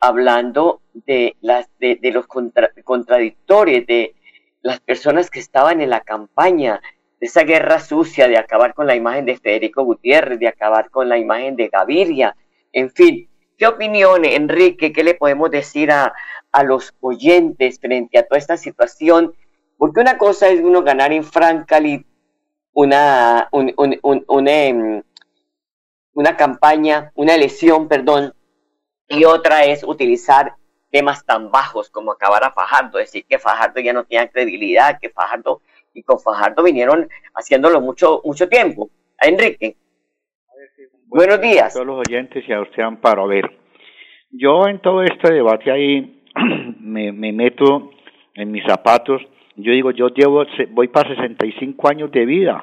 hablando 0.00 0.80
de, 0.92 1.36
las, 1.40 1.68
de, 1.78 1.96
de 1.96 2.10
los 2.10 2.26
contra- 2.26 2.72
contradictores, 2.84 3.86
de 3.86 4.14
las 4.62 4.80
personas 4.80 5.30
que 5.30 5.40
estaban 5.40 5.80
en 5.80 5.90
la 5.90 6.00
campaña, 6.00 6.80
de 7.20 7.26
esa 7.26 7.44
guerra 7.44 7.80
sucia, 7.80 8.28
de 8.28 8.36
acabar 8.36 8.74
con 8.74 8.86
la 8.86 8.94
imagen 8.94 9.24
de 9.26 9.36
Federico 9.36 9.84
Gutiérrez, 9.84 10.38
de 10.38 10.48
acabar 10.48 10.90
con 10.90 11.08
la 11.08 11.16
imagen 11.18 11.56
de 11.56 11.68
Gaviria, 11.68 12.36
En 12.72 12.90
fin, 12.90 13.28
¿qué 13.56 13.66
opinión, 13.66 14.24
Enrique, 14.24 14.92
qué 14.92 15.04
le 15.04 15.14
podemos 15.14 15.50
decir 15.50 15.90
a, 15.90 16.12
a 16.52 16.62
los 16.64 16.94
oyentes 17.00 17.80
frente 17.80 18.18
a 18.18 18.26
toda 18.26 18.38
esta 18.38 18.56
situación? 18.56 19.34
Porque 19.76 20.00
una 20.00 20.18
cosa 20.18 20.48
es 20.48 20.60
uno 20.60 20.82
ganar 20.82 21.12
en 21.12 21.24
Francalit 21.24 22.06
una, 22.72 23.48
un, 23.52 23.72
un, 23.76 23.98
un, 24.02 24.24
un 24.28 24.48
em, 24.48 25.02
una 26.12 26.36
campaña, 26.36 27.12
una 27.14 27.34
elección, 27.34 27.88
perdón, 27.88 28.34
y 29.08 29.24
otra 29.24 29.64
es 29.64 29.84
utilizar 29.84 30.56
temas 30.90 31.24
tan 31.24 31.50
bajos 31.50 31.90
como 31.90 32.12
acabar 32.12 32.42
a 32.44 32.52
Fajardo, 32.52 32.98
decir 32.98 33.24
que 33.26 33.38
Fajardo 33.38 33.80
ya 33.80 33.92
no 33.92 34.04
tenía 34.04 34.28
credibilidad, 34.28 34.98
que 35.00 35.10
Fajardo 35.10 35.60
y 35.94 36.02
con 36.02 36.18
Fajardo 36.18 36.62
vinieron 36.62 37.08
haciéndolo 37.34 37.80
mucho, 37.80 38.20
mucho 38.24 38.48
tiempo. 38.48 38.90
Enrique. 39.20 39.76
Buenos 41.10 41.40
días. 41.40 41.74
A 41.74 41.80
todos 41.80 41.86
los 41.86 42.06
oyentes 42.06 42.44
y 42.46 42.52
a 42.52 42.60
usted, 42.60 42.82
Amparo. 42.82 43.24
A 43.24 43.26
ver, 43.26 43.50
yo 44.30 44.68
en 44.68 44.78
todo 44.80 45.02
este 45.02 45.32
debate 45.32 45.70
ahí 45.70 46.22
me, 46.80 47.12
me 47.12 47.32
meto 47.32 47.92
en 48.34 48.52
mis 48.52 48.62
zapatos. 48.64 49.22
Yo 49.56 49.72
digo, 49.72 49.90
yo 49.90 50.08
llevo, 50.08 50.44
voy 50.72 50.88
para 50.88 51.08
65 51.08 51.88
años 51.88 52.12
de 52.12 52.26
vida 52.26 52.62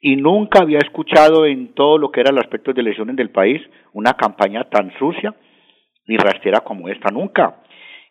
y 0.00 0.16
nunca 0.16 0.60
había 0.62 0.78
escuchado 0.78 1.44
en 1.44 1.74
todo 1.74 1.98
lo 1.98 2.10
que 2.10 2.20
era 2.20 2.30
el 2.30 2.38
aspecto 2.38 2.72
de 2.72 2.80
elecciones 2.80 3.16
del 3.16 3.30
país 3.30 3.60
una 3.92 4.14
campaña 4.14 4.64
tan 4.70 4.90
sucia 4.98 5.34
ni 6.06 6.16
rastera 6.16 6.60
como 6.60 6.88
esta, 6.88 7.10
nunca. 7.10 7.60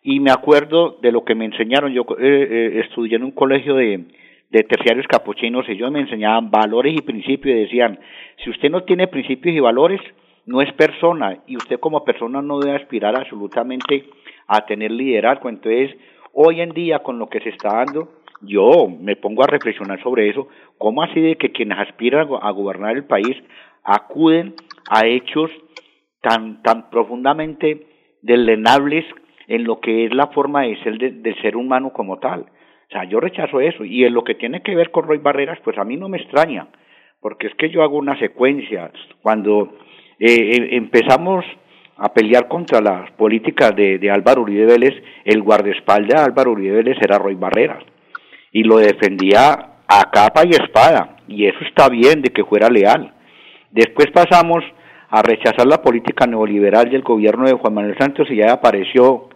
Y 0.04 0.20
me 0.20 0.30
acuerdo 0.30 0.98
de 1.02 1.10
lo 1.10 1.24
que 1.24 1.34
me 1.34 1.46
enseñaron, 1.46 1.92
yo 1.92 2.02
eh, 2.20 2.46
eh, 2.48 2.80
estudié 2.84 3.16
en 3.16 3.24
un 3.24 3.32
colegio 3.32 3.74
de, 3.74 4.06
de 4.50 4.62
terciarios 4.62 5.06
capuchinos, 5.06 5.68
ellos 5.68 5.90
me 5.90 6.00
enseñaban 6.00 6.50
valores 6.50 6.94
y 6.94 7.02
principios 7.02 7.56
y 7.56 7.60
decían, 7.60 7.98
si 8.42 8.50
usted 8.50 8.70
no 8.70 8.84
tiene 8.84 9.08
principios 9.08 9.54
y 9.54 9.60
valores, 9.60 10.00
no 10.46 10.62
es 10.62 10.72
persona 10.72 11.38
y 11.46 11.56
usted 11.56 11.78
como 11.78 12.04
persona 12.04 12.40
no 12.40 12.58
debe 12.58 12.76
aspirar 12.76 13.14
absolutamente 13.16 14.04
a 14.46 14.64
tener 14.64 14.90
liderazgo. 14.90 15.50
Entonces, 15.50 15.94
hoy 16.32 16.62
en 16.62 16.70
día 16.70 17.00
con 17.00 17.18
lo 17.18 17.28
que 17.28 17.40
se 17.40 17.50
está 17.50 17.84
dando, 17.84 18.08
yo 18.40 18.88
me 18.88 19.16
pongo 19.16 19.42
a 19.42 19.48
reflexionar 19.48 20.02
sobre 20.02 20.30
eso, 20.30 20.48
cómo 20.78 21.02
así 21.02 21.20
de 21.20 21.36
que 21.36 21.52
quienes 21.52 21.78
aspiran 21.78 22.28
a 22.40 22.50
gobernar 22.50 22.96
el 22.96 23.04
país 23.04 23.36
acuden 23.84 24.54
a 24.90 25.06
hechos 25.06 25.50
tan, 26.22 26.62
tan 26.62 26.88
profundamente 26.88 27.86
delenables 28.22 29.04
en 29.48 29.64
lo 29.64 29.80
que 29.80 30.06
es 30.06 30.14
la 30.14 30.28
forma 30.28 30.62
de 30.62 30.82
ser 30.82 30.98
del 30.98 31.42
ser 31.42 31.56
humano 31.56 31.92
como 31.92 32.18
tal. 32.18 32.46
O 32.88 32.92
sea, 32.92 33.04
yo 33.04 33.20
rechazo 33.20 33.60
eso. 33.60 33.84
Y 33.84 34.04
en 34.04 34.14
lo 34.14 34.24
que 34.24 34.34
tiene 34.34 34.62
que 34.62 34.74
ver 34.74 34.90
con 34.90 35.06
Roy 35.06 35.18
Barreras, 35.18 35.58
pues 35.62 35.76
a 35.78 35.84
mí 35.84 35.96
no 35.96 36.08
me 36.08 36.18
extraña, 36.18 36.68
porque 37.20 37.48
es 37.48 37.54
que 37.54 37.70
yo 37.70 37.82
hago 37.82 37.98
una 37.98 38.18
secuencia. 38.18 38.90
Cuando 39.20 39.76
eh, 40.18 40.26
eh, 40.28 40.68
empezamos 40.72 41.44
a 41.96 42.12
pelear 42.14 42.48
contra 42.48 42.80
las 42.80 43.10
políticas 43.12 43.74
de, 43.74 43.98
de 43.98 44.10
Álvaro 44.10 44.42
Uribe 44.42 44.66
Vélez, 44.66 44.94
el 45.24 45.42
guardaespaldas 45.42 46.20
de 46.20 46.30
Álvaro 46.30 46.52
Uribe 46.52 46.76
Vélez 46.76 46.96
era 47.02 47.18
Roy 47.18 47.34
Barreras 47.34 47.82
y 48.52 48.62
lo 48.62 48.78
defendía 48.78 49.78
a 49.86 50.10
capa 50.10 50.42
y 50.44 50.50
espada, 50.50 51.16
y 51.26 51.46
eso 51.46 51.58
está 51.66 51.88
bien 51.88 52.22
de 52.22 52.30
que 52.30 52.44
fuera 52.44 52.68
leal. 52.68 53.14
Después 53.70 54.08
pasamos 54.12 54.64
a 55.10 55.22
rechazar 55.22 55.66
la 55.66 55.82
política 55.82 56.26
neoliberal 56.26 56.90
del 56.90 57.02
gobierno 57.02 57.46
de 57.46 57.54
Juan 57.54 57.74
Manuel 57.74 57.96
Santos 57.98 58.28
y 58.30 58.36
ya 58.36 58.52
apareció 58.52 59.28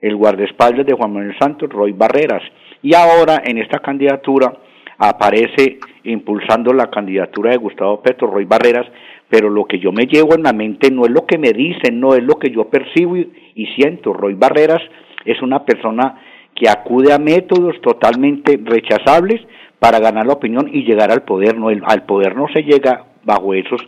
el 0.00 0.16
guardaespaldas 0.16 0.86
de 0.86 0.94
Juan 0.94 1.12
Manuel 1.12 1.36
Santos, 1.38 1.68
Roy 1.68 1.92
Barreras, 1.92 2.42
y 2.82 2.94
ahora 2.94 3.42
en 3.44 3.58
esta 3.58 3.80
candidatura 3.80 4.52
aparece 4.98 5.78
impulsando 6.04 6.72
la 6.72 6.90
candidatura 6.90 7.50
de 7.50 7.56
Gustavo 7.56 8.02
Petro, 8.02 8.30
Roy 8.30 8.44
Barreras, 8.44 8.86
pero 9.28 9.48
lo 9.48 9.64
que 9.64 9.78
yo 9.78 9.92
me 9.92 10.06
llevo 10.06 10.34
en 10.34 10.42
la 10.42 10.52
mente 10.52 10.90
no 10.90 11.04
es 11.04 11.10
lo 11.10 11.24
que 11.26 11.38
me 11.38 11.52
dicen, 11.52 12.00
no 12.00 12.14
es 12.14 12.22
lo 12.22 12.34
que 12.34 12.50
yo 12.50 12.68
percibo 12.68 13.16
y, 13.16 13.66
siento. 13.76 14.12
Roy 14.12 14.34
Barreras 14.34 14.82
es 15.24 15.40
una 15.40 15.64
persona 15.64 16.20
que 16.54 16.68
acude 16.68 17.12
a 17.12 17.18
métodos 17.18 17.80
totalmente 17.80 18.58
rechazables 18.62 19.40
para 19.78 20.00
ganar 20.00 20.26
la 20.26 20.34
opinión 20.34 20.68
y 20.72 20.82
llegar 20.82 21.10
al 21.10 21.22
poder. 21.22 21.56
No, 21.56 21.68
al 21.68 22.02
poder 22.04 22.36
no 22.36 22.48
se 22.52 22.62
llega 22.62 23.04
bajo 23.24 23.54
esos, 23.54 23.80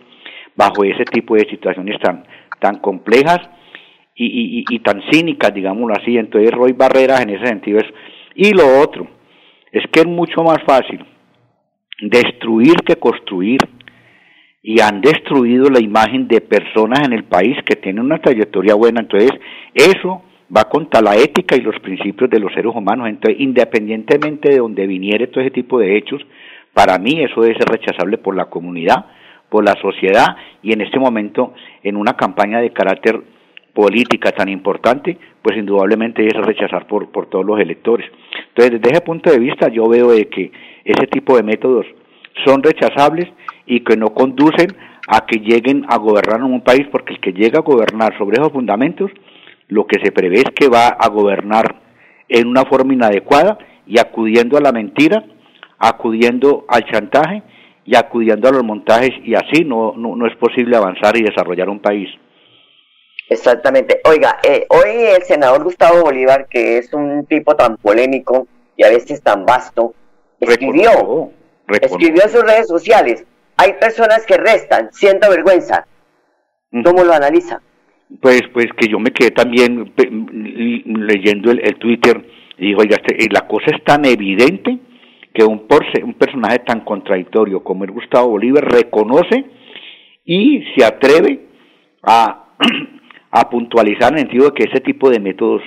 bajo 0.56 0.84
ese 0.84 1.04
tipo 1.04 1.34
de 1.34 1.48
situaciones 1.50 1.98
tan, 2.00 2.24
tan 2.60 2.78
complejas 2.78 3.40
y, 4.14 4.26
y, 4.26 4.64
y 4.68 4.78
tan 4.78 5.02
cínicas, 5.10 5.52
digámoslo 5.52 5.94
así. 5.94 6.16
Entonces 6.16 6.52
Roy 6.52 6.72
Barreras 6.72 7.20
en 7.22 7.30
ese 7.30 7.46
sentido 7.46 7.78
es. 7.78 7.86
Y 8.34 8.52
lo 8.52 8.80
otro 8.80 9.06
es 9.70 9.84
que 9.90 10.00
es 10.00 10.06
mucho 10.06 10.42
más 10.42 10.58
fácil 10.66 11.04
destruir 12.00 12.74
que 12.84 12.96
construir 12.96 13.60
y 14.62 14.80
han 14.80 15.00
destruido 15.00 15.68
la 15.70 15.80
imagen 15.80 16.28
de 16.28 16.40
personas 16.40 17.00
en 17.06 17.12
el 17.12 17.24
país 17.24 17.56
que 17.64 17.76
tienen 17.76 18.04
una 18.04 18.20
trayectoria 18.20 18.74
buena. 18.74 19.00
Entonces, 19.00 19.30
eso 19.74 20.22
va 20.54 20.64
contra 20.64 21.00
la 21.00 21.16
ética 21.16 21.56
y 21.56 21.60
los 21.60 21.78
principios 21.80 22.30
de 22.30 22.38
los 22.38 22.52
seres 22.52 22.72
humanos. 22.74 23.08
Entonces, 23.08 23.40
independientemente 23.40 24.50
de 24.50 24.58
donde 24.58 24.86
viniere 24.86 25.26
todo 25.26 25.40
ese 25.40 25.50
tipo 25.50 25.78
de 25.78 25.96
hechos, 25.96 26.20
para 26.72 26.98
mí 26.98 27.22
eso 27.22 27.40
debe 27.40 27.58
ser 27.58 27.68
rechazable 27.68 28.18
por 28.18 28.36
la 28.36 28.46
comunidad, 28.46 29.06
por 29.48 29.64
la 29.64 29.74
sociedad 29.80 30.36
y 30.62 30.72
en 30.72 30.80
este 30.80 30.98
momento 30.98 31.54
en 31.82 31.96
una 31.96 32.14
campaña 32.16 32.60
de 32.60 32.72
carácter 32.72 33.20
política 33.74 34.32
tan 34.32 34.48
importante, 34.48 35.18
pues 35.40 35.56
indudablemente 35.56 36.26
es 36.26 36.34
rechazar 36.34 36.86
por, 36.86 37.10
por 37.10 37.26
todos 37.26 37.44
los 37.44 37.58
electores. 37.58 38.10
Entonces, 38.48 38.80
desde 38.80 38.92
ese 38.92 39.00
punto 39.02 39.30
de 39.30 39.38
vista, 39.38 39.68
yo 39.68 39.88
veo 39.88 40.12
de 40.12 40.28
que 40.28 40.52
ese 40.84 41.06
tipo 41.06 41.36
de 41.36 41.42
métodos 41.42 41.86
son 42.44 42.62
rechazables 42.62 43.28
y 43.66 43.80
que 43.80 43.96
no 43.96 44.08
conducen 44.08 44.68
a 45.08 45.26
que 45.26 45.38
lleguen 45.38 45.84
a 45.88 45.98
gobernar 45.98 46.40
en 46.40 46.52
un 46.52 46.62
país, 46.62 46.86
porque 46.90 47.14
el 47.14 47.20
que 47.20 47.32
llega 47.32 47.58
a 47.58 47.62
gobernar 47.62 48.16
sobre 48.18 48.40
esos 48.40 48.52
fundamentos 48.52 49.10
lo 49.68 49.86
que 49.86 50.00
se 50.04 50.12
prevé 50.12 50.36
es 50.36 50.50
que 50.54 50.68
va 50.68 50.88
a 50.88 51.08
gobernar 51.08 51.76
en 52.28 52.46
una 52.46 52.64
forma 52.64 52.92
inadecuada 52.92 53.58
y 53.86 53.98
acudiendo 53.98 54.58
a 54.58 54.60
la 54.60 54.70
mentira, 54.70 55.24
acudiendo 55.78 56.64
al 56.68 56.84
chantaje 56.84 57.42
y 57.84 57.96
acudiendo 57.96 58.48
a 58.48 58.52
los 58.52 58.64
montajes 58.64 59.10
y 59.24 59.34
así 59.34 59.64
no, 59.64 59.94
no, 59.96 60.26
es 60.26 60.36
posible 60.36 60.76
avanzar 60.76 61.16
y 61.16 61.22
desarrollar 61.22 61.68
un 61.68 61.80
país. 61.80 62.08
Exactamente. 63.32 64.00
Oiga, 64.04 64.38
eh, 64.42 64.66
hoy 64.68 64.90
el 65.16 65.22
senador 65.22 65.64
Gustavo 65.64 66.02
Bolívar, 66.02 66.46
que 66.48 66.78
es 66.78 66.92
un 66.92 67.24
tipo 67.26 67.56
tan 67.56 67.76
polémico 67.78 68.46
y 68.76 68.84
a 68.84 68.90
veces 68.90 69.22
tan 69.22 69.46
vasto, 69.46 69.94
escribió, 70.38 71.30
escribió 71.80 72.22
en 72.24 72.30
sus 72.30 72.42
redes 72.42 72.68
sociales, 72.68 73.24
hay 73.56 73.72
personas 73.74 74.26
que 74.26 74.36
restan, 74.36 74.92
siento 74.92 75.30
vergüenza. 75.30 75.86
¿Cómo 76.84 77.04
lo 77.04 77.12
analiza? 77.12 77.60
pues 78.20 78.42
pues 78.52 78.66
que 78.76 78.88
yo 78.88 78.98
me 78.98 79.10
quedé 79.10 79.30
también 79.30 79.92
leyendo 80.84 81.50
el, 81.50 81.78
Twitter 81.78 82.22
y 82.58 82.66
digo, 82.66 82.82
oiga, 82.82 82.96
este, 82.96 83.28
la 83.30 83.46
cosa 83.46 83.66
es 83.74 83.82
tan 83.84 84.04
evidente 84.04 84.78
que 85.32 85.44
un, 85.44 85.66
un 86.04 86.14
personaje 86.14 86.58
tan 86.60 86.80
contradictorio 86.80 87.64
como 87.64 87.84
el 87.84 87.92
Gustavo 87.92 88.28
Bolívar 88.28 88.64
reconoce 88.70 89.46
y 90.24 90.62
se 90.76 90.84
atreve 90.84 91.46
a, 92.02 92.50
a 93.32 93.48
puntualizar 93.48 94.12
en 94.12 94.18
el 94.18 94.24
sentido 94.24 94.50
de 94.50 94.52
que 94.52 94.64
ese 94.64 94.80
tipo 94.80 95.10
de 95.10 95.18
métodos 95.18 95.62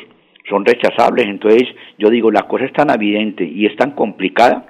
son 0.48 0.64
rechazables. 0.64 1.26
Entonces 1.26 1.68
yo 1.98 2.10
digo, 2.10 2.32
la 2.32 2.44
cosa 2.44 2.66
es 2.66 2.74
tan 2.74 2.90
evidente 2.92 3.44
y 3.44 3.66
es 3.66 3.76
tan 3.76 3.92
complicada 3.92 4.68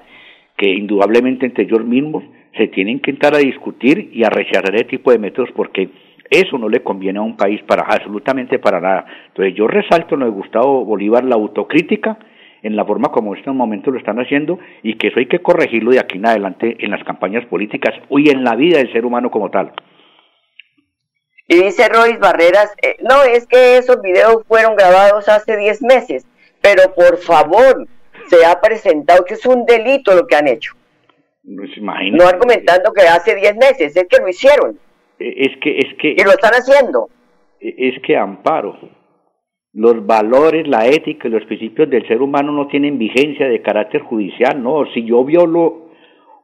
que 0.56 0.70
indudablemente 0.70 1.46
entre 1.46 1.64
ellos 1.64 1.84
mismos 1.84 2.24
se 2.56 2.68
tienen 2.68 3.00
que 3.00 3.10
entrar 3.10 3.34
a 3.34 3.38
discutir 3.38 4.10
y 4.12 4.24
a 4.24 4.30
rechazar 4.30 4.74
ese 4.74 4.84
tipo 4.84 5.12
de 5.12 5.18
métodos 5.18 5.50
porque 5.54 5.90
eso 6.30 6.56
no 6.58 6.70
le 6.70 6.82
conviene 6.82 7.18
a 7.18 7.22
un 7.22 7.36
país 7.36 7.62
para 7.64 7.82
absolutamente 7.82 8.58
para 8.58 8.80
nada. 8.80 9.04
Entonces 9.28 9.54
yo 9.54 9.68
resalto 9.68 10.16
lo 10.16 10.24
de 10.24 10.30
Gustavo 10.30 10.84
Bolívar 10.84 11.24
la 11.24 11.36
autocrítica 11.36 12.18
en 12.62 12.74
la 12.74 12.86
forma 12.86 13.10
como 13.10 13.34
en 13.34 13.38
este 13.38 13.50
momento 13.50 13.90
lo 13.90 13.98
están 13.98 14.18
haciendo 14.18 14.58
y 14.82 14.94
que 14.94 15.08
eso 15.08 15.18
hay 15.18 15.26
que 15.26 15.40
corregirlo 15.40 15.90
de 15.90 16.00
aquí 16.00 16.16
en 16.16 16.26
adelante 16.26 16.76
en 16.80 16.90
las 16.90 17.04
campañas 17.04 17.44
políticas 17.44 17.94
y 18.08 18.30
en 18.30 18.42
la 18.42 18.56
vida 18.56 18.78
del 18.78 18.90
ser 18.92 19.04
humano 19.04 19.30
como 19.30 19.50
tal. 19.50 19.72
Y 21.48 21.62
dice 21.62 21.88
Royce 21.88 22.18
Barreras, 22.18 22.74
eh, 22.82 22.96
no, 23.02 23.22
es 23.22 23.46
que 23.46 23.76
esos 23.78 24.00
videos 24.02 24.42
fueron 24.48 24.74
grabados 24.74 25.28
hace 25.28 25.56
10 25.56 25.82
meses, 25.82 26.26
pero 26.60 26.94
por 26.94 27.18
favor, 27.18 27.86
se 28.28 28.44
ha 28.44 28.60
presentado 28.60 29.24
que 29.24 29.34
es 29.34 29.46
un 29.46 29.64
delito 29.64 30.14
lo 30.14 30.26
que 30.26 30.36
han 30.36 30.48
hecho. 30.48 30.74
Pues 31.44 31.70
no 31.80 32.26
argumentando 32.26 32.92
que 32.92 33.02
hace 33.02 33.36
10 33.36 33.56
meses, 33.56 33.96
es 33.96 34.06
que 34.08 34.20
lo 34.20 34.28
hicieron. 34.28 34.78
Eh, 35.20 35.34
es 35.36 35.56
que 35.62 35.78
es 35.78 35.94
que 36.00 36.08
y 36.18 36.24
lo 36.24 36.30
están 36.30 36.52
haciendo 36.52 37.08
eh, 37.60 37.74
es 37.78 38.02
que 38.02 38.16
amparo 38.16 38.76
los 39.72 40.06
valores, 40.06 40.66
la 40.66 40.86
ética 40.86 41.28
y 41.28 41.30
los 41.30 41.44
principios 41.44 41.88
del 41.90 42.08
ser 42.08 42.22
humano 42.22 42.50
no 42.50 42.66
tienen 42.66 42.98
vigencia 42.98 43.46
de 43.46 43.60
carácter 43.60 44.00
judicial, 44.00 44.62
no, 44.62 44.86
si 44.94 45.04
yo 45.04 45.22
violo 45.22 45.90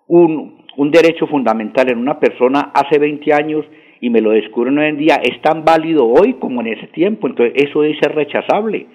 un, 0.06 0.66
un 0.76 0.90
derecho 0.90 1.26
fundamental 1.26 1.90
en 1.90 1.98
una 1.98 2.20
persona 2.20 2.70
hace 2.74 2.98
20 2.98 3.32
años 3.32 3.64
y 4.02 4.10
me 4.10 4.20
lo 4.20 4.32
descubren 4.32 4.76
hoy 4.78 4.88
en 4.88 4.98
día, 4.98 5.14
es 5.22 5.40
tan 5.42 5.64
válido 5.64 6.04
hoy 6.04 6.34
como 6.34 6.60
en 6.60 6.66
ese 6.66 6.88
tiempo, 6.88 7.28
entonces 7.28 7.54
eso 7.64 7.82
debe 7.82 7.98
ser 8.00 8.14
rechazable. 8.14 8.86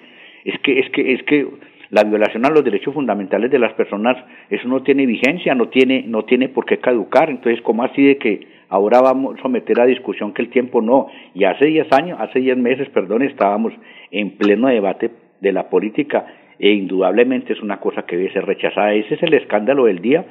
Es 0.44 0.60
que, 0.60 0.78
es 0.78 0.90
que, 0.90 1.14
es 1.14 1.22
que 1.22 1.48
la 1.88 2.04
violación 2.04 2.44
a 2.44 2.50
los 2.50 2.62
derechos 2.62 2.92
fundamentales 2.92 3.50
de 3.50 3.58
las 3.58 3.72
personas, 3.72 4.18
eso 4.50 4.68
no 4.68 4.82
tiene 4.82 5.06
vigencia, 5.06 5.54
no 5.54 5.68
tiene, 5.68 6.04
no 6.06 6.26
tiene 6.26 6.50
por 6.50 6.66
qué 6.66 6.76
caducar, 6.76 7.30
entonces, 7.30 7.62
¿cómo 7.62 7.84
así 7.84 8.04
de 8.04 8.18
que 8.18 8.46
ahora 8.68 9.00
vamos 9.00 9.38
a 9.38 9.42
someter 9.42 9.80
a 9.80 9.86
discusión 9.86 10.34
que 10.34 10.42
el 10.42 10.50
tiempo 10.50 10.82
no. 10.82 11.06
Y 11.34 11.44
hace 11.44 11.64
10 11.64 11.90
años, 11.92 12.18
hace 12.20 12.40
10 12.40 12.58
meses, 12.58 12.88
perdón, 12.90 13.22
estábamos 13.22 13.72
en 14.10 14.32
pleno 14.36 14.68
debate 14.68 15.10
de 15.40 15.52
la 15.52 15.70
política 15.70 16.26
e 16.58 16.72
indudablemente 16.72 17.52
es 17.54 17.62
una 17.62 17.78
cosa 17.78 18.02
que 18.02 18.16
debe 18.16 18.32
ser 18.32 18.44
rechazada. 18.44 18.92
Ese 18.92 19.14
es 19.14 19.22
el 19.22 19.32
escándalo 19.32 19.86
del 19.86 20.00
día 20.00 20.26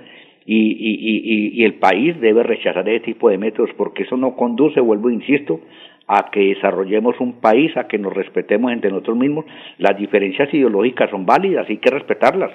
y, 0.49 1.59
y, 1.59 1.63
el 1.65 1.73
país 1.75 2.19
debe 2.21 2.41
rechazar 2.41 2.87
ese 2.87 3.03
tipo 3.03 3.29
de 3.29 3.37
métodos 3.37 3.69
porque 3.75 4.03
eso 4.03 4.15
no 4.15 4.37
conduce, 4.37 4.79
vuelvo, 4.79 5.09
insisto, 5.09 5.59
a 6.07 6.31
que 6.31 6.39
desarrollemos 6.39 7.19
un 7.19 7.41
país, 7.41 7.75
a 7.75 7.87
que 7.87 7.97
nos 7.97 8.13
respetemos 8.13 8.71
entre 8.71 8.89
nosotros 8.89 9.17
mismos. 9.17 9.45
Las 9.77 9.97
diferencias 9.97 10.53
ideológicas 10.53 11.09
son 11.09 11.25
válidas, 11.25 11.67
hay 11.67 11.79
que 11.79 11.89
respetarlas, 11.89 12.51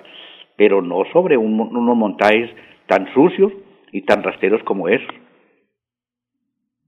pero 0.57 0.81
no 0.81 1.05
sobre 1.13 1.37
unos 1.37 1.97
montajes 1.97 2.51
tan 2.87 3.13
sucios 3.13 3.53
y 3.93 4.03
tan 4.03 4.23
rasteros 4.23 4.63
como 4.65 4.89
esos. 4.89 5.15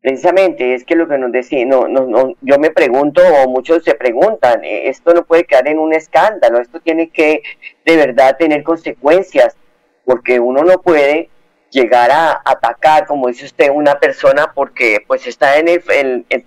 Precisamente, 0.00 0.74
es 0.74 0.84
que 0.84 0.96
lo 0.96 1.08
que 1.08 1.16
nos 1.16 1.32
decía, 1.32 1.64
no, 1.64 1.88
no, 1.88 2.06
no, 2.06 2.34
yo 2.42 2.58
me 2.58 2.68
pregunto, 2.70 3.22
o 3.42 3.48
muchos 3.48 3.84
se 3.84 3.94
preguntan, 3.94 4.62
eh, 4.62 4.88
esto 4.88 5.14
no 5.14 5.24
puede 5.24 5.44
quedar 5.44 5.66
en 5.66 5.78
un 5.78 5.94
escándalo, 5.94 6.60
esto 6.60 6.78
tiene 6.80 7.08
que 7.08 7.42
de 7.86 7.96
verdad 7.96 8.36
tener 8.38 8.62
consecuencias, 8.62 9.56
porque 10.04 10.40
uno 10.40 10.62
no 10.62 10.80
puede 10.80 11.30
llegar 11.70 12.10
a 12.12 12.40
atacar, 12.44 13.06
como 13.06 13.26
dice 13.26 13.46
usted, 13.46 13.68
una 13.70 13.98
persona 13.98 14.52
porque 14.54 15.04
pues 15.06 15.26
está 15.26 15.58
en 15.58 15.68
el, 15.68 15.82
en, 15.90 16.24
en 16.28 16.44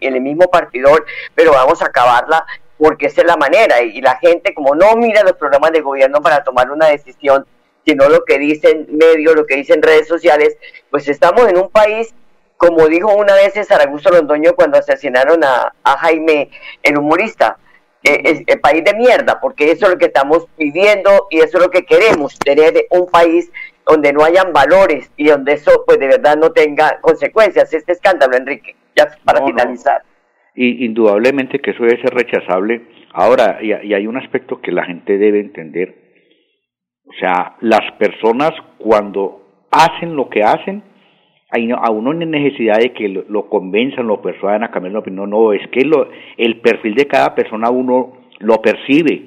en, 0.00 0.14
el 0.14 0.20
mismo 0.20 0.48
partidor, 0.48 1.04
pero 1.34 1.50
vamos 1.52 1.82
a 1.82 1.86
acabarla 1.86 2.46
porque 2.78 3.06
esa 3.06 3.22
es 3.22 3.26
la 3.26 3.36
manera. 3.36 3.82
Y 3.82 4.00
la 4.00 4.16
gente 4.18 4.54
como 4.54 4.74
no 4.74 4.94
mira 4.96 5.24
los 5.24 5.32
programas 5.32 5.72
de 5.72 5.80
gobierno 5.80 6.22
para 6.22 6.44
tomar 6.44 6.70
una 6.70 6.86
decisión, 6.86 7.44
sino 7.84 8.08
lo 8.08 8.24
que 8.24 8.38
dicen 8.38 8.86
medios, 8.90 9.34
lo 9.34 9.46
que 9.46 9.56
dicen 9.56 9.82
redes 9.82 10.06
sociales, 10.06 10.56
pues 10.90 11.08
estamos 11.08 11.48
en 11.48 11.58
un 11.58 11.68
país, 11.68 12.14
como 12.56 12.86
dijo 12.86 13.12
una 13.12 13.34
vez 13.34 13.54
César 13.54 13.80
Augusto 13.82 14.10
Londoño 14.10 14.54
cuando 14.54 14.78
asesinaron 14.78 15.42
a 15.42 15.72
Jaime, 15.98 16.50
el 16.84 16.98
humorista, 16.98 17.58
eh, 18.02 18.44
el 18.46 18.60
país 18.60 18.82
de 18.84 18.94
mierda, 18.94 19.40
porque 19.40 19.70
eso 19.70 19.86
es 19.86 19.92
lo 19.92 19.98
que 19.98 20.06
estamos 20.06 20.46
pidiendo 20.56 21.26
y 21.30 21.38
eso 21.38 21.58
es 21.58 21.64
lo 21.64 21.70
que 21.70 21.84
queremos, 21.84 22.38
tener 22.38 22.86
un 22.90 23.06
país 23.06 23.50
donde 23.86 24.12
no 24.12 24.24
hayan 24.24 24.52
valores 24.52 25.10
y 25.16 25.26
donde 25.26 25.54
eso 25.54 25.84
pues 25.86 25.98
de 25.98 26.06
verdad 26.06 26.36
no 26.36 26.52
tenga 26.52 27.00
consecuencias. 27.00 27.72
Este 27.72 27.92
escándalo, 27.92 28.36
Enrique, 28.36 28.76
ya 28.96 29.08
para 29.24 29.44
finalizar. 29.44 30.02
Y 30.54 30.84
indudablemente 30.84 31.58
que 31.58 31.72
eso 31.72 31.82
debe 31.82 32.00
ser 32.00 32.14
rechazable. 32.14 32.82
Ahora, 33.12 33.58
y, 33.60 33.72
y 33.72 33.94
hay 33.94 34.06
un 34.06 34.16
aspecto 34.16 34.60
que 34.60 34.72
la 34.72 34.84
gente 34.84 35.18
debe 35.18 35.40
entender. 35.40 35.94
O 37.04 37.12
sea, 37.18 37.56
las 37.60 37.92
personas 37.98 38.52
cuando 38.78 39.66
hacen 39.70 40.14
lo 40.16 40.28
que 40.28 40.42
hacen, 40.42 40.82
a 41.50 41.90
uno 41.90 42.12
no 42.12 42.20
hay 42.20 42.26
necesidad 42.26 42.78
de 42.78 42.92
que 42.92 43.08
lo, 43.08 43.48
convenzan, 43.48 44.06
lo 44.06 44.22
persuadan 44.22 44.62
a 44.62 44.70
cambiar 44.70 44.92
la 44.92 44.98
opinión, 45.00 45.30
no, 45.30 45.52
es 45.52 45.66
que 45.68 45.84
lo, 45.84 46.08
el 46.36 46.60
perfil 46.60 46.94
de 46.94 47.06
cada 47.06 47.34
persona 47.34 47.70
uno 47.70 48.12
lo 48.38 48.62
percibe, 48.62 49.22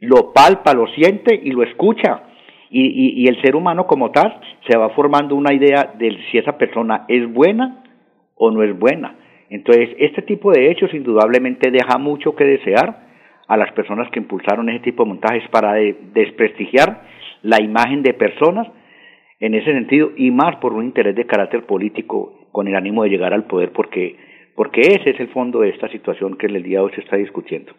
lo 0.00 0.32
palpa, 0.32 0.72
lo 0.72 0.86
siente 0.88 1.38
y 1.42 1.50
lo 1.50 1.62
escucha 1.62 2.22
y, 2.70 3.22
y, 3.22 3.26
el 3.28 3.40
ser 3.42 3.56
humano 3.56 3.86
como 3.86 4.10
tal 4.10 4.40
se 4.68 4.76
va 4.76 4.90
formando 4.90 5.34
una 5.34 5.54
idea 5.54 5.94
de 5.98 6.18
si 6.30 6.38
esa 6.38 6.58
persona 6.58 7.04
es 7.08 7.30
buena 7.32 7.82
o 8.34 8.50
no 8.50 8.62
es 8.62 8.78
buena. 8.78 9.16
Entonces, 9.48 9.90
este 9.98 10.20
tipo 10.22 10.52
de 10.52 10.70
hechos 10.70 10.92
indudablemente 10.92 11.70
deja 11.70 11.96
mucho 11.98 12.36
que 12.36 12.44
desear 12.44 13.08
a 13.46 13.56
las 13.56 13.72
personas 13.72 14.10
que 14.10 14.18
impulsaron 14.18 14.68
ese 14.68 14.80
tipo 14.80 15.02
de 15.02 15.08
montajes 15.08 15.48
para 15.50 15.72
desprestigiar 15.72 17.02
la 17.42 17.62
imagen 17.62 18.02
de 18.02 18.12
personas 18.12 18.68
en 19.40 19.54
ese 19.54 19.72
sentido 19.72 20.10
y 20.16 20.30
más 20.30 20.56
por 20.56 20.72
un 20.72 20.84
interés 20.84 21.14
de 21.14 21.26
carácter 21.26 21.64
político 21.66 22.48
con 22.52 22.68
el 22.68 22.76
ánimo 22.76 23.04
de 23.04 23.10
llegar 23.10 23.32
al 23.32 23.44
poder 23.44 23.72
porque 23.72 24.16
porque 24.54 24.80
ese 24.80 25.10
es 25.10 25.20
el 25.20 25.28
fondo 25.28 25.60
de 25.60 25.68
esta 25.68 25.88
situación 25.88 26.36
que 26.36 26.46
en 26.46 26.56
el 26.56 26.64
día 26.64 26.78
de 26.78 26.84
hoy 26.86 26.92
se 26.92 27.02
está 27.02 27.16
discutiendo. 27.16 27.72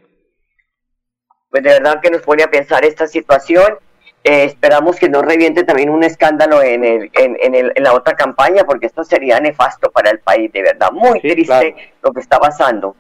Pues 1.50 1.62
de 1.62 1.72
verdad 1.72 2.00
que 2.02 2.10
nos 2.10 2.22
pone 2.22 2.44
a 2.44 2.50
pensar 2.50 2.86
esta 2.86 3.06
situación 3.06 3.66
eh, 4.24 4.44
esperamos 4.44 5.00
que 5.00 5.08
no 5.08 5.22
reviente 5.22 5.64
también 5.64 5.90
un 5.90 6.04
escándalo 6.04 6.62
en, 6.62 6.84
el, 6.84 7.10
en, 7.14 7.56
el, 7.56 7.72
en 7.74 7.84
la 7.84 7.94
otra 7.94 8.16
campaña, 8.16 8.64
porque 8.66 8.88
esto 8.88 9.04
sería 9.04 9.40
nefasto 9.40 9.92
para 9.92 10.12
el 10.12 10.20
país, 10.20 10.52
de 10.52 10.62
verdad. 10.62 10.92
Muy 10.92 11.22
triste 11.22 11.76
lo 12.04 12.12
que 12.12 12.20
está 12.20 12.38
pasando. 12.38 12.96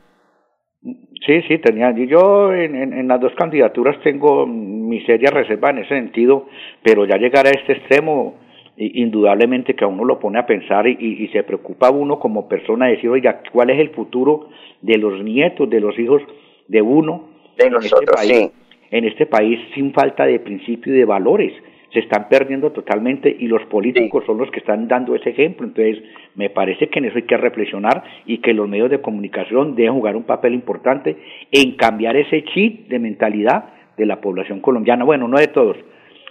Sí, 0.81 1.41
sí, 1.47 1.57
tenía. 1.57 1.91
Yo 1.91 2.53
en, 2.53 2.93
en, 2.93 3.07
las 3.09 3.19
dos 3.19 3.33
candidaturas 3.37 3.97
tengo 4.01 4.47
mi 4.47 5.01
seria 5.05 5.29
reserva 5.29 5.71
en 5.71 5.79
ese 5.79 5.89
sentido, 5.89 6.47
pero 6.83 7.05
ya 7.05 7.17
llegar 7.17 7.45
a 7.45 7.49
este 7.49 7.73
extremo, 7.73 8.39
indudablemente 8.81 9.75
que 9.75 9.83
a 9.83 9.87
uno 9.87 10.05
lo 10.05 10.19
pone 10.19 10.39
a 10.39 10.45
pensar 10.45 10.87
y, 10.87 10.97
y, 10.99 11.27
se 11.29 11.43
preocupa 11.43 11.89
uno 11.89 12.19
como 12.19 12.47
persona 12.47 12.85
de 12.85 12.93
decir, 12.93 13.09
oiga, 13.09 13.41
¿cuál 13.51 13.69
es 13.69 13.79
el 13.79 13.89
futuro 13.89 14.49
de 14.81 14.97
los 14.97 15.23
nietos, 15.23 15.69
de 15.69 15.81
los 15.81 15.99
hijos 15.99 16.21
de 16.67 16.81
uno? 16.81 17.29
De 17.57 17.65
este 17.65 17.69
nosotros, 17.69 18.21
sí 18.21 18.51
en 18.91 19.05
este 19.05 19.25
país 19.25 19.59
sin 19.73 19.93
falta 19.93 20.25
de 20.25 20.39
principio 20.39 20.93
y 20.93 20.97
de 20.97 21.05
valores. 21.05 21.53
Se 21.93 21.99
están 21.99 22.29
perdiendo 22.29 22.71
totalmente 22.71 23.35
y 23.39 23.47
los 23.47 23.63
políticos 23.63 24.23
son 24.25 24.37
los 24.37 24.51
que 24.51 24.59
están 24.59 24.87
dando 24.87 25.15
ese 25.15 25.31
ejemplo. 25.31 25.65
Entonces, 25.65 26.03
me 26.35 26.51
parece 26.51 26.87
que 26.87 26.99
en 26.99 27.05
eso 27.05 27.17
hay 27.17 27.23
que 27.23 27.37
reflexionar 27.37 28.03
y 28.27 28.39
que 28.39 28.53
los 28.53 28.69
medios 28.69 28.91
de 28.91 29.01
comunicación 29.01 29.75
deben 29.75 29.93
jugar 29.93 30.15
un 30.15 30.23
papel 30.23 30.53
importante 30.53 31.17
en 31.51 31.75
cambiar 31.77 32.15
ese 32.15 32.43
chip 32.43 32.87
de 32.89 32.99
mentalidad 32.99 33.69
de 33.97 34.05
la 34.05 34.21
población 34.21 34.59
colombiana. 34.59 35.03
Bueno, 35.03 35.27
no 35.27 35.39
de 35.39 35.47
todos, 35.47 35.77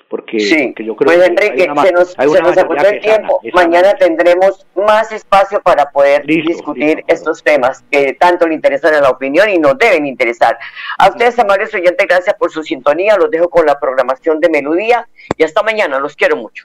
porque, 0.09 0.40
sí. 0.40 0.75
yo 0.79 0.97
creo 0.97 1.12
pues 1.12 1.29
Enrique, 1.29 1.62
se 1.62 1.92
nos, 1.92 2.12
se 2.12 2.42
nos 2.42 2.57
agotó 2.57 2.87
el 2.87 3.01
tiempo. 3.01 3.40
Mañana 3.53 3.94
tendremos 3.94 4.66
más 4.75 5.12
espacio 5.12 5.61
para 5.61 5.90
poder 5.90 6.25
discutir 6.25 7.05
estos 7.07 7.42
temas 7.42 7.85
que 7.90 8.14
tanto 8.14 8.47
le 8.47 8.55
interesan 8.55 8.94
a 8.94 9.01
la 9.01 9.11
opinión 9.11 9.51
y 9.51 9.59
nos 9.59 9.77
deben 9.77 10.07
interesar. 10.07 10.59
A 10.99 11.09
ustedes, 11.11 11.38
amables 11.38 11.75
oyentes, 11.75 12.07
gracias 12.07 12.35
por 12.37 12.51
su 12.51 12.62
sintonía. 12.62 13.16
Los 13.16 13.31
dejo 13.31 13.51
con 13.51 13.66
la 13.66 13.79
programación 13.79 14.40
de 14.40 14.49
Melodía 14.49 15.07
y 15.37 15.42
hasta 15.42 15.62
mañana. 15.62 15.99
Los 15.99 16.16
quiero 16.16 16.37
mucho. 16.37 16.64